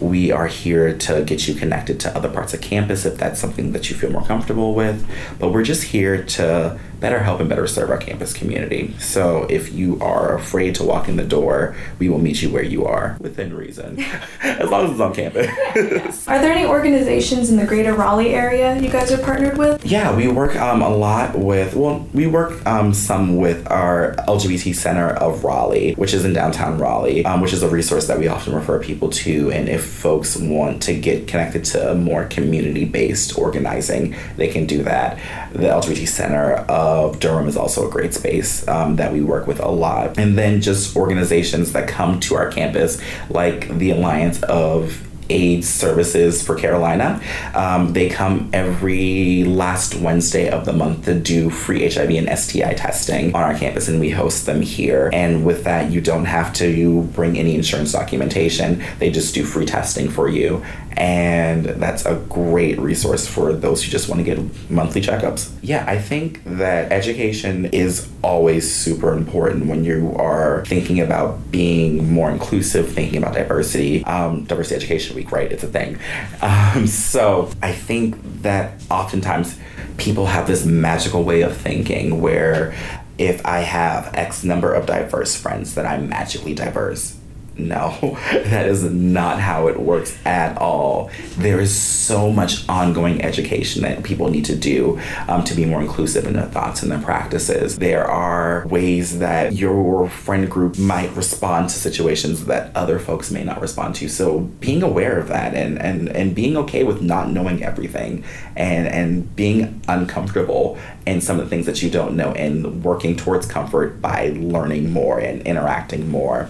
We 0.00 0.32
are 0.32 0.46
here 0.46 0.96
to 0.96 1.22
get 1.22 1.46
you 1.46 1.54
connected 1.54 2.00
to 2.00 2.16
other 2.16 2.30
parts 2.30 2.54
of 2.54 2.62
campus 2.62 3.04
if 3.04 3.18
that's 3.18 3.38
something 3.38 3.72
that 3.72 3.90
you 3.90 3.96
feel 3.96 4.10
more 4.10 4.24
comfortable 4.24 4.74
with. 4.74 5.06
But 5.38 5.52
we're 5.52 5.62
just 5.62 5.84
here 5.84 6.24
to 6.24 6.80
better 7.00 7.20
help 7.20 7.40
and 7.40 7.48
better 7.48 7.66
serve 7.66 7.90
our 7.90 7.98
campus 7.98 8.32
community. 8.32 8.94
So 8.98 9.44
if 9.44 9.72
you 9.72 9.98
are 10.00 10.34
afraid 10.34 10.74
to 10.76 10.84
walk 10.84 11.08
in 11.08 11.16
the 11.16 11.24
door, 11.24 11.74
we 11.98 12.08
will 12.08 12.18
meet 12.18 12.42
you 12.42 12.50
where 12.50 12.62
you 12.62 12.84
are 12.84 13.16
within 13.20 13.54
reason, 13.54 13.98
as 14.42 14.70
long 14.70 14.84
as 14.84 14.92
it's 14.92 15.00
on 15.00 15.14
campus. 15.14 16.28
are 16.28 16.40
there 16.40 16.52
any 16.52 16.66
organizations 16.70 17.50
in 17.50 17.56
the 17.56 17.66
greater 17.66 17.94
Raleigh 17.94 18.32
area 18.32 18.80
you 18.80 18.88
guys 18.88 19.10
are 19.10 19.22
partnered 19.22 19.58
with? 19.58 19.84
Yeah, 19.84 20.14
we 20.14 20.28
work 20.28 20.54
um, 20.56 20.82
a 20.82 20.88
lot 20.88 21.36
with, 21.36 21.74
well, 21.74 22.06
we 22.14 22.26
work 22.26 22.64
um, 22.64 22.94
some 22.94 23.36
with 23.36 23.68
our 23.70 24.14
LGBT 24.28 24.74
Center 24.74 25.10
of 25.10 25.44
Raleigh, 25.44 25.94
which 25.94 26.14
is 26.14 26.24
in 26.24 26.32
downtown 26.32 26.78
Raleigh, 26.78 27.24
um, 27.24 27.40
which 27.40 27.52
is 27.52 27.62
a 27.62 27.68
resource 27.68 28.06
that 28.06 28.18
we 28.18 28.28
often 28.28 28.54
refer 28.54 28.80
people 28.80 29.10
to. 29.10 29.50
And 29.50 29.68
if 29.68 29.84
folks 29.84 30.36
want 30.36 30.80
to 30.84 30.98
get 30.98 31.26
connected 31.26 31.64
to 31.66 31.94
more 31.96 32.24
community 32.26 32.84
based 32.84 33.36
organizing, 33.36 34.14
they 34.36 34.48
can 34.48 34.66
do 34.66 34.84
that. 34.84 35.18
The 35.52 35.66
LGBT 35.66 36.06
Center 36.06 36.54
of 36.54 37.18
Durham 37.18 37.48
is 37.48 37.56
also 37.56 37.88
a 37.88 37.90
great 37.90 38.14
space 38.14 38.66
um, 38.68 38.96
that 38.96 39.12
we 39.12 39.22
work 39.22 39.48
with 39.48 39.58
a 39.58 39.68
lot. 39.68 40.18
And 40.18 40.38
then 40.38 40.60
just 40.60 40.96
organizations 40.96 41.72
that 41.72 41.88
come 41.88 42.20
to 42.20 42.36
our 42.36 42.50
campus, 42.50 43.00
like 43.28 43.68
the 43.78 43.90
Alliance 43.90 44.40
of 44.44 45.09
AIDS 45.30 45.68
services 45.68 46.42
for 46.42 46.56
Carolina. 46.56 47.22
Um, 47.54 47.92
they 47.92 48.08
come 48.08 48.50
every 48.52 49.44
last 49.44 49.94
Wednesday 49.94 50.50
of 50.50 50.64
the 50.64 50.72
month 50.72 51.04
to 51.04 51.18
do 51.18 51.50
free 51.50 51.88
HIV 51.88 52.10
and 52.10 52.38
STI 52.38 52.74
testing 52.74 53.34
on 53.34 53.42
our 53.42 53.54
campus, 53.54 53.88
and 53.88 54.00
we 54.00 54.10
host 54.10 54.46
them 54.46 54.60
here. 54.60 55.10
And 55.12 55.44
with 55.44 55.64
that, 55.64 55.90
you 55.90 56.00
don't 56.00 56.24
have 56.24 56.52
to 56.54 57.02
bring 57.14 57.38
any 57.38 57.54
insurance 57.54 57.92
documentation, 57.92 58.82
they 58.98 59.10
just 59.10 59.34
do 59.34 59.44
free 59.44 59.66
testing 59.66 60.08
for 60.08 60.28
you. 60.28 60.62
And 60.96 61.64
that's 61.64 62.04
a 62.04 62.16
great 62.28 62.78
resource 62.78 63.26
for 63.26 63.52
those 63.52 63.82
who 63.82 63.90
just 63.90 64.08
want 64.08 64.18
to 64.18 64.24
get 64.24 64.70
monthly 64.70 65.00
checkups. 65.00 65.52
Yeah, 65.62 65.84
I 65.86 65.98
think 65.98 66.42
that 66.44 66.92
education 66.92 67.66
is 67.66 68.08
always 68.22 68.72
super 68.72 69.12
important 69.12 69.66
when 69.66 69.84
you 69.84 70.14
are 70.16 70.64
thinking 70.66 71.00
about 71.00 71.50
being 71.50 72.12
more 72.12 72.30
inclusive, 72.30 72.92
thinking 72.92 73.18
about 73.18 73.34
diversity. 73.34 74.04
Um, 74.04 74.44
diversity 74.44 74.76
education 74.76 75.16
week, 75.16 75.32
right? 75.32 75.50
It's 75.50 75.64
a 75.64 75.68
thing. 75.68 75.98
Um, 76.42 76.86
so 76.86 77.50
I 77.62 77.72
think 77.72 78.16
that 78.42 78.82
oftentimes 78.90 79.58
people 79.98 80.26
have 80.26 80.46
this 80.46 80.64
magical 80.64 81.22
way 81.22 81.42
of 81.42 81.56
thinking 81.56 82.20
where 82.20 82.74
if 83.18 83.44
I 83.44 83.58
have 83.58 84.14
X 84.14 84.42
number 84.42 84.72
of 84.72 84.86
diverse 84.86 85.36
friends, 85.36 85.74
that 85.74 85.84
I'm 85.84 86.08
magically 86.08 86.54
diverse 86.54 87.19
no, 87.68 88.18
that 88.32 88.66
is 88.66 88.84
not 88.84 89.40
how 89.40 89.68
it 89.68 89.78
works 89.78 90.16
at 90.24 90.56
all. 90.58 91.10
There 91.36 91.60
is 91.60 91.74
so 91.74 92.32
much 92.32 92.68
ongoing 92.68 93.22
education 93.22 93.82
that 93.82 94.02
people 94.02 94.30
need 94.30 94.44
to 94.46 94.56
do 94.56 95.00
um, 95.28 95.44
to 95.44 95.54
be 95.54 95.64
more 95.64 95.80
inclusive 95.80 96.26
in 96.26 96.34
their 96.34 96.46
thoughts 96.46 96.82
and 96.82 96.90
their 96.90 97.00
practices. 97.00 97.78
There 97.78 98.06
are 98.06 98.66
ways 98.68 99.18
that 99.18 99.54
your 99.54 100.08
friend 100.08 100.50
group 100.50 100.78
might 100.78 101.14
respond 101.14 101.70
to 101.70 101.78
situations 101.78 102.46
that 102.46 102.74
other 102.76 102.98
folks 102.98 103.30
may 103.30 103.44
not 103.44 103.60
respond 103.60 103.94
to. 103.96 104.08
So 104.08 104.40
being 104.40 104.82
aware 104.82 105.18
of 105.18 105.28
that 105.28 105.54
and, 105.54 105.80
and, 105.80 106.08
and 106.08 106.34
being 106.34 106.56
okay 106.58 106.84
with 106.84 107.02
not 107.02 107.30
knowing 107.30 107.62
everything 107.62 108.24
and, 108.56 108.86
and 108.86 109.36
being 109.36 109.82
uncomfortable 109.88 110.78
in 111.06 111.20
some 111.20 111.38
of 111.38 111.44
the 111.44 111.50
things 111.50 111.66
that 111.66 111.82
you 111.82 111.90
don't 111.90 112.16
know 112.16 112.32
and 112.32 112.84
working 112.84 113.16
towards 113.16 113.46
comfort 113.46 114.00
by 114.00 114.32
learning 114.36 114.92
more 114.92 115.18
and 115.18 115.42
interacting 115.42 116.08
more. 116.08 116.48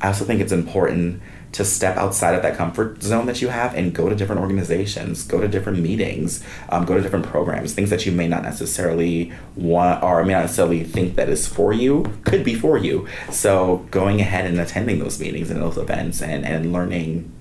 I 0.00 0.08
also 0.08 0.24
think 0.24 0.40
it's 0.40 0.52
important 0.52 1.22
to 1.52 1.64
step 1.64 1.96
outside 1.96 2.34
of 2.34 2.42
that 2.42 2.56
comfort 2.56 3.02
zone 3.02 3.26
that 3.26 3.42
you 3.42 3.48
have 3.48 3.74
and 3.74 3.92
go 3.92 4.08
to 4.08 4.14
different 4.14 4.40
organizations, 4.40 5.24
go 5.24 5.40
to 5.40 5.48
different 5.48 5.80
meetings, 5.80 6.44
um, 6.68 6.84
go 6.84 6.94
to 6.94 7.02
different 7.02 7.26
programs, 7.26 7.74
things 7.74 7.90
that 7.90 8.06
you 8.06 8.12
may 8.12 8.28
not 8.28 8.42
necessarily 8.42 9.32
want 9.56 10.02
or 10.02 10.24
may 10.24 10.32
not 10.32 10.42
necessarily 10.42 10.84
think 10.84 11.16
that 11.16 11.28
is 11.28 11.48
for 11.48 11.72
you 11.72 12.12
could 12.24 12.44
be 12.44 12.54
for 12.54 12.78
you. 12.78 13.06
So 13.30 13.86
going 13.90 14.20
ahead 14.20 14.46
and 14.46 14.60
attending 14.60 15.00
those 15.00 15.18
meetings 15.18 15.50
and 15.50 15.60
those 15.60 15.76
events 15.76 16.22
and, 16.22 16.44
and 16.46 16.72
learning 16.72 17.32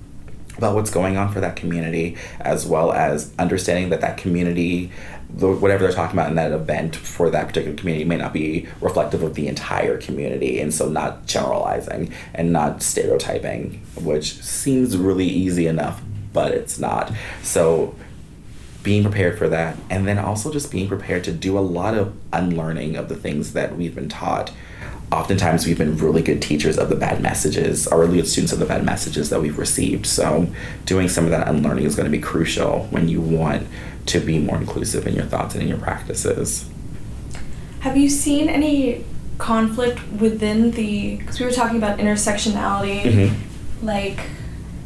about 0.58 0.76
what's 0.76 0.90
going 0.90 1.18
on 1.18 1.32
for 1.32 1.40
that 1.40 1.56
community, 1.56 2.18
as 2.40 2.66
well 2.66 2.92
as 2.92 3.34
understanding 3.40 3.90
that 3.90 4.02
that 4.02 4.18
community 4.18 4.92
whatever 5.38 5.84
they're 5.84 5.94
talking 5.94 6.18
about 6.18 6.30
in 6.30 6.36
that 6.36 6.52
event 6.52 6.96
for 6.96 7.30
that 7.30 7.48
particular 7.48 7.78
community 7.78 8.04
may 8.04 8.18
not 8.18 8.34
be 8.34 8.68
reflective 8.82 9.22
of 9.22 9.36
the 9.36 9.48
entire 9.48 9.96
community 9.96 10.60
and 10.60 10.74
so 10.74 10.90
not 10.90 11.24
generalizing 11.28 12.12
and 12.34 12.52
not 12.52 12.82
stereotyping 12.82 13.80
which 14.02 14.42
seems 14.42 14.98
really 14.98 15.28
easy 15.28 15.68
enough 15.68 16.02
but 16.34 16.52
it's 16.52 16.80
not. 16.80 17.12
So 17.42 17.96
being 18.84 19.04
prepared 19.04 19.38
for 19.38 19.50
that 19.50 19.78
and 19.90 20.08
then 20.08 20.18
also 20.18 20.52
just 20.52 20.72
being 20.72 20.88
prepared 20.88 21.24
to 21.26 21.32
do 21.32 21.58
a 21.58 21.60
lot 21.60 21.96
of 21.96 22.16
unlearning 22.32 22.96
of 22.96 23.10
the 23.10 23.16
things 23.16 23.54
that 23.54 23.76
we've 23.76 23.96
been 23.96 24.10
taught 24.10 24.52
oftentimes 25.12 25.66
we've 25.66 25.78
been 25.78 25.98
really 25.98 26.22
good 26.22 26.42
teachers 26.42 26.78
of 26.78 26.90
the 26.90 26.96
bad 26.96 27.22
messages 27.22 27.88
or 27.88 28.00
really 28.02 28.18
good 28.18 28.28
students 28.28 28.54
of 28.54 28.60
the 28.60 28.66
bad 28.66 28.86
messages 28.86 29.30
that 29.30 29.42
we've 29.42 29.58
received 29.58 30.06
so 30.06 30.48
doing 30.86 31.10
some 31.10 31.26
of 31.26 31.32
that 31.32 31.48
unlearning 31.48 31.84
is 31.84 31.96
going 31.96 32.06
to 32.06 32.12
be 32.12 32.22
crucial 32.22 32.86
when 32.92 33.10
you 33.10 33.20
want 33.20 33.68
to 34.06 34.20
be 34.20 34.38
more 34.38 34.58
inclusive 34.58 35.08
in 35.08 35.16
your 35.16 35.26
thoughts 35.26 35.54
and 35.56 35.64
in 35.64 35.70
your 35.70 35.78
practices. 35.78 36.70
Have 37.82 37.98
you 37.98 38.10
seen 38.10 38.50
any 38.50 39.06
conflict 39.40 40.00
within 40.20 40.72
the 40.72 41.16
because 41.16 41.40
we 41.40 41.46
were 41.46 41.52
talking 41.52 41.78
about 41.78 41.98
intersectionality 41.98 43.02
mm-hmm. 43.02 43.86
like 43.86 44.20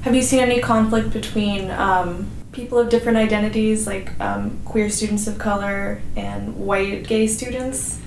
have 0.02 0.16
you 0.16 0.22
seen 0.22 0.40
any 0.40 0.62
conflict 0.62 1.12
between 1.12 1.72
um, 1.72 2.30
people 2.52 2.78
of 2.78 2.88
different 2.88 3.18
identities 3.18 3.88
like 3.88 4.18
um, 4.20 4.60
queer 4.64 4.90
students 4.92 5.26
of 5.26 5.40
color 5.40 6.02
and 6.16 6.56
white 6.56 7.08
gay 7.08 7.26
students 7.26 8.00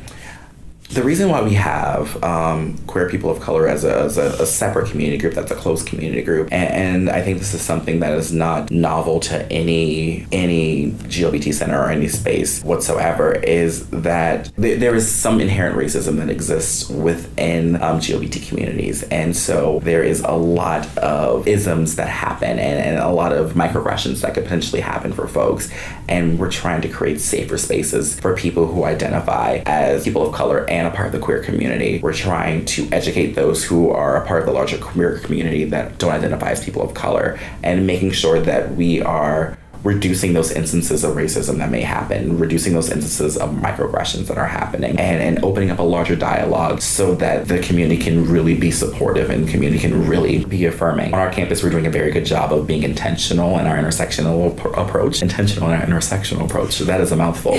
The 0.90 1.02
reason 1.02 1.28
why 1.30 1.42
we 1.42 1.54
have 1.54 2.22
um, 2.22 2.78
queer 2.86 3.08
people 3.08 3.28
of 3.28 3.40
color 3.40 3.66
as, 3.66 3.84
a, 3.84 4.02
as 4.02 4.18
a, 4.18 4.42
a, 4.42 4.46
separate 4.46 4.88
community 4.88 5.18
group, 5.18 5.34
that's 5.34 5.50
a 5.50 5.56
close 5.56 5.82
community 5.82 6.22
group, 6.22 6.48
and, 6.52 6.70
and, 6.70 7.10
I 7.10 7.22
think 7.22 7.38
this 7.38 7.54
is 7.54 7.60
something 7.60 8.00
that 8.00 8.12
is 8.12 8.32
not 8.32 8.70
novel 8.70 9.20
to 9.20 9.50
any 9.52 10.26
any 10.30 10.92
GLBT 10.92 11.54
center 11.54 11.80
or 11.80 11.90
any 11.90 12.08
space 12.08 12.62
whatsoever, 12.62 13.32
is 13.32 13.88
that 13.90 14.50
th- 14.56 14.78
there 14.78 14.94
is 14.94 15.12
some 15.12 15.40
inherent 15.40 15.76
racism 15.76 16.16
that 16.18 16.30
exists 16.30 16.88
within 16.88 17.76
um, 17.82 17.98
GLBT 17.98 18.48
communities, 18.48 19.02
and 19.04 19.36
so 19.36 19.80
there 19.82 20.04
is 20.04 20.20
a 20.20 20.32
lot 20.32 20.96
of 20.98 21.48
isms 21.48 21.96
that 21.96 22.08
happen 22.08 22.58
and, 22.58 22.60
and 22.60 22.98
a 22.98 23.10
lot 23.10 23.32
of 23.32 23.54
microaggressions 23.54 24.20
that 24.20 24.34
could 24.34 24.44
potentially 24.44 24.80
happen 24.80 25.12
for 25.12 25.26
folks, 25.26 25.68
and 26.08 26.38
we're 26.38 26.50
trying 26.50 26.80
to 26.82 26.88
create 26.88 27.20
safer 27.20 27.58
spaces 27.58 28.18
for 28.20 28.36
people 28.36 28.66
who 28.66 28.84
identify 28.84 29.62
as 29.66 30.04
people 30.04 30.26
of 30.26 30.32
color 30.32 30.64
and 30.76 30.86
a 30.86 30.90
part 30.90 31.06
of 31.06 31.12
the 31.12 31.18
queer 31.18 31.42
community. 31.42 32.00
We're 32.02 32.12
trying 32.12 32.66
to 32.66 32.88
educate 32.92 33.32
those 33.32 33.64
who 33.64 33.90
are 33.90 34.22
a 34.22 34.26
part 34.26 34.40
of 34.40 34.46
the 34.46 34.52
larger 34.52 34.76
queer 34.76 35.18
community 35.20 35.64
that 35.64 35.98
don't 35.98 36.12
identify 36.12 36.50
as 36.50 36.62
people 36.62 36.82
of 36.82 36.92
color 36.92 37.38
and 37.62 37.86
making 37.86 38.10
sure 38.10 38.40
that 38.40 38.74
we 38.74 39.00
are 39.00 39.56
reducing 39.86 40.32
those 40.32 40.50
instances 40.50 41.04
of 41.04 41.14
racism 41.14 41.58
that 41.58 41.70
may 41.70 41.80
happen, 41.80 42.38
reducing 42.38 42.74
those 42.74 42.90
instances 42.90 43.36
of 43.36 43.50
microaggressions 43.50 44.26
that 44.26 44.36
are 44.36 44.46
happening, 44.46 44.98
and, 44.98 45.22
and 45.22 45.44
opening 45.44 45.70
up 45.70 45.78
a 45.78 45.82
larger 45.82 46.16
dialogue 46.16 46.80
so 46.82 47.14
that 47.14 47.46
the 47.46 47.60
community 47.60 47.96
can 47.96 48.28
really 48.28 48.56
be 48.56 48.70
supportive 48.70 49.30
and 49.30 49.48
community 49.48 49.80
can 49.80 50.06
really 50.06 50.44
be 50.44 50.66
affirming. 50.66 51.14
On 51.14 51.20
our 51.20 51.30
campus, 51.30 51.62
we're 51.62 51.70
doing 51.70 51.86
a 51.86 51.90
very 51.90 52.10
good 52.10 52.26
job 52.26 52.52
of 52.52 52.66
being 52.66 52.82
intentional 52.82 53.58
in 53.58 53.66
our 53.66 53.76
intersectional 53.76 54.52
approach. 54.76 55.22
Intentional 55.22 55.70
in 55.70 55.80
our 55.80 55.86
intersectional 55.86 56.44
approach. 56.44 56.78
That 56.80 57.00
is 57.00 57.12
a 57.12 57.16
mouthful. 57.16 57.58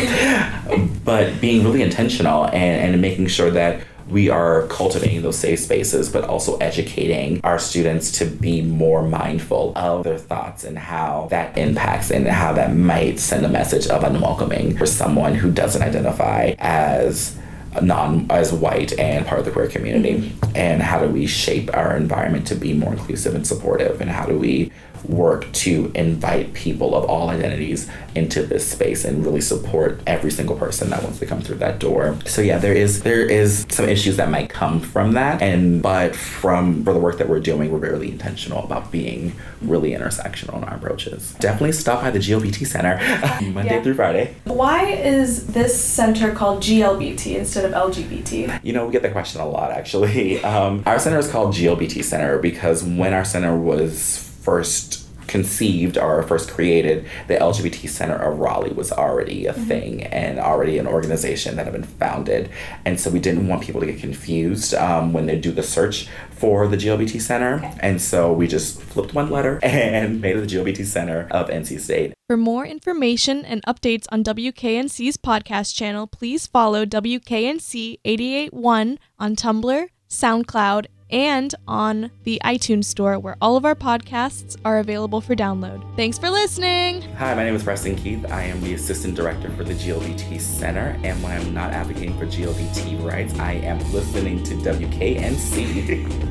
but 1.05 1.39
being 1.39 1.63
really 1.63 1.81
intentional 1.81 2.45
and, 2.45 2.93
and 2.93 3.01
making 3.01 3.27
sure 3.27 3.49
that 3.51 3.81
we 4.09 4.29
are 4.29 4.67
cultivating 4.67 5.21
those 5.21 5.37
safe 5.37 5.59
spaces, 5.59 6.09
but 6.09 6.23
also 6.23 6.57
educating 6.57 7.41
our 7.43 7.59
students 7.59 8.11
to 8.19 8.25
be 8.25 8.61
more 8.61 9.03
mindful 9.03 9.73
of 9.75 10.03
their 10.03 10.17
thoughts 10.17 10.63
and 10.63 10.77
how 10.77 11.27
that 11.29 11.57
impacts 11.57 12.11
and 12.11 12.27
how 12.27 12.53
that 12.53 12.75
might 12.75 13.19
send 13.19 13.45
a 13.45 13.49
message 13.49 13.87
of 13.87 14.03
unwelcoming 14.03 14.77
for 14.77 14.85
someone 14.85 15.35
who 15.35 15.51
doesn't 15.51 15.81
identify 15.81 16.55
as 16.59 17.37
non 17.81 18.25
as 18.29 18.51
white 18.53 18.97
and 18.99 19.25
part 19.25 19.39
of 19.39 19.45
the 19.45 19.51
queer 19.51 19.67
community 19.67 20.13
mm-hmm. 20.15 20.55
and 20.55 20.81
how 20.81 20.99
do 20.99 21.07
we 21.07 21.27
shape 21.27 21.69
our 21.73 21.95
environment 21.95 22.47
to 22.47 22.55
be 22.55 22.73
more 22.73 22.93
inclusive 22.93 23.35
and 23.35 23.45
supportive 23.45 24.01
and 24.01 24.09
how 24.09 24.25
do 24.25 24.37
we 24.37 24.71
work 25.07 25.51
to 25.53 25.91
invite 25.95 26.53
people 26.53 26.95
of 26.95 27.05
all 27.05 27.29
identities 27.29 27.89
into 28.15 28.43
this 28.43 28.69
space 28.69 29.05
and 29.05 29.25
really 29.25 29.41
support 29.41 29.99
every 30.07 30.31
single 30.31 30.55
person 30.55 30.89
that 30.89 31.03
wants 31.03 31.19
to 31.19 31.25
come 31.25 31.41
through 31.41 31.57
that 31.57 31.79
door. 31.79 32.17
So 32.25 32.41
yeah, 32.41 32.57
there 32.57 32.73
is 32.73 33.03
there 33.03 33.25
is 33.25 33.65
some 33.69 33.87
issues 33.87 34.17
that 34.17 34.29
might 34.29 34.49
come 34.49 34.79
from 34.79 35.13
that, 35.13 35.41
and 35.41 35.81
but 35.81 36.15
from 36.15 36.83
for 36.83 36.93
the 36.93 36.99
work 36.99 37.17
that 37.19 37.29
we're 37.29 37.39
doing, 37.39 37.71
we're 37.71 37.79
really 37.79 38.11
intentional 38.11 38.63
about 38.63 38.91
being 38.91 39.33
really 39.61 39.91
intersectional 39.91 40.57
in 40.57 40.63
our 40.63 40.75
approaches. 40.75 41.33
Definitely 41.39 41.73
stop 41.73 42.01
by 42.01 42.11
the 42.11 42.19
GLBT 42.19 42.65
Center 42.65 42.97
Monday 43.51 43.75
yeah. 43.75 43.83
through 43.83 43.95
Friday. 43.95 44.35
Why 44.45 44.85
is 44.85 45.47
this 45.47 45.81
center 45.81 46.33
called 46.33 46.61
GLBT 46.61 47.37
instead 47.37 47.65
of 47.73 47.93
LGBT? 47.93 48.59
You 48.63 48.73
know, 48.73 48.85
we 48.85 48.91
get 48.91 49.01
that 49.03 49.11
question 49.11 49.41
a 49.41 49.47
lot 49.47 49.71
actually. 49.71 50.41
Um, 50.47 50.83
our 50.85 50.97
center 50.97 51.17
is 51.17 51.29
called 51.29 51.53
GLBT 51.53 52.03
Center 52.03 52.39
because 52.39 52.83
when 52.83 53.13
our 53.13 53.25
center 53.25 53.57
was 53.57 54.17
first 54.41 55.06
conceived 55.27 55.97
or 55.97 56.23
first 56.23 56.49
created, 56.49 57.05
the 57.27 57.35
LGBT 57.35 57.89
Center 57.89 58.15
of 58.15 58.39
Raleigh 58.39 58.73
was 58.73 58.91
already 58.91 59.45
a 59.45 59.53
mm-hmm. 59.53 59.63
thing 59.63 60.03
and 60.03 60.39
already 60.39 60.77
an 60.77 60.87
organization 60.87 61.55
that 61.55 61.65
had 61.65 61.73
been 61.73 61.83
founded. 61.83 62.49
And 62.85 62.99
so 62.99 63.09
we 63.09 63.19
didn't 63.19 63.47
want 63.47 63.63
people 63.63 63.81
to 63.81 63.87
get 63.87 63.99
confused 63.99 64.73
um, 64.73 65.13
when 65.13 65.25
they 65.25 65.37
do 65.37 65.51
the 65.51 65.63
search 65.63 66.07
for 66.31 66.67
the 66.67 66.77
GLBT 66.77 67.21
Center. 67.21 67.55
Okay. 67.55 67.77
And 67.81 68.01
so 68.01 68.31
we 68.31 68.47
just 68.47 68.81
flipped 68.81 69.13
one 69.13 69.29
letter 69.29 69.59
and 69.63 70.21
made 70.21 70.35
it 70.35 70.47
the 70.47 70.55
GLBT 70.55 70.85
Center 70.85 71.27
of 71.31 71.49
NC 71.49 71.79
State. 71.79 72.13
For 72.27 72.37
more 72.37 72.65
information 72.65 73.45
and 73.45 73.63
updates 73.65 74.05
on 74.11 74.23
WKNC's 74.23 75.17
podcast 75.17 75.75
channel, 75.75 76.07
please 76.07 76.45
follow 76.45 76.85
WKNC 76.85 77.99
881 78.03 78.99
on 79.17 79.35
Tumblr, 79.35 79.87
SoundCloud, 80.09 80.87
and 81.09 81.53
on 81.67 82.11
the 82.23 82.41
iTunes 82.43 82.85
Store, 82.85 83.17
where 83.19 83.37
all 83.41 83.57
of 83.57 83.65
our 83.65 83.75
podcasts 83.75 84.57
are 84.65 84.79
available 84.79 85.21
for 85.21 85.35
download. 85.35 85.83
Thanks 85.95 86.17
for 86.17 86.29
listening. 86.29 87.01
Hi, 87.13 87.33
my 87.33 87.43
name 87.43 87.55
is 87.55 87.63
Preston 87.63 87.95
Keith. 87.95 88.25
I 88.31 88.43
am 88.43 88.61
the 88.61 88.73
Assistant 88.73 89.15
Director 89.15 89.49
for 89.51 89.63
the 89.63 89.73
GLBT 89.73 90.39
Center, 90.41 90.99
and 91.03 91.21
when 91.23 91.31
I'm 91.31 91.53
not 91.53 91.71
advocating 91.71 92.17
for 92.17 92.25
GLBT 92.25 93.03
rights, 93.03 93.37
I 93.39 93.53
am 93.53 93.79
listening 93.91 94.43
to 94.43 94.55
WKNC. 94.55 96.23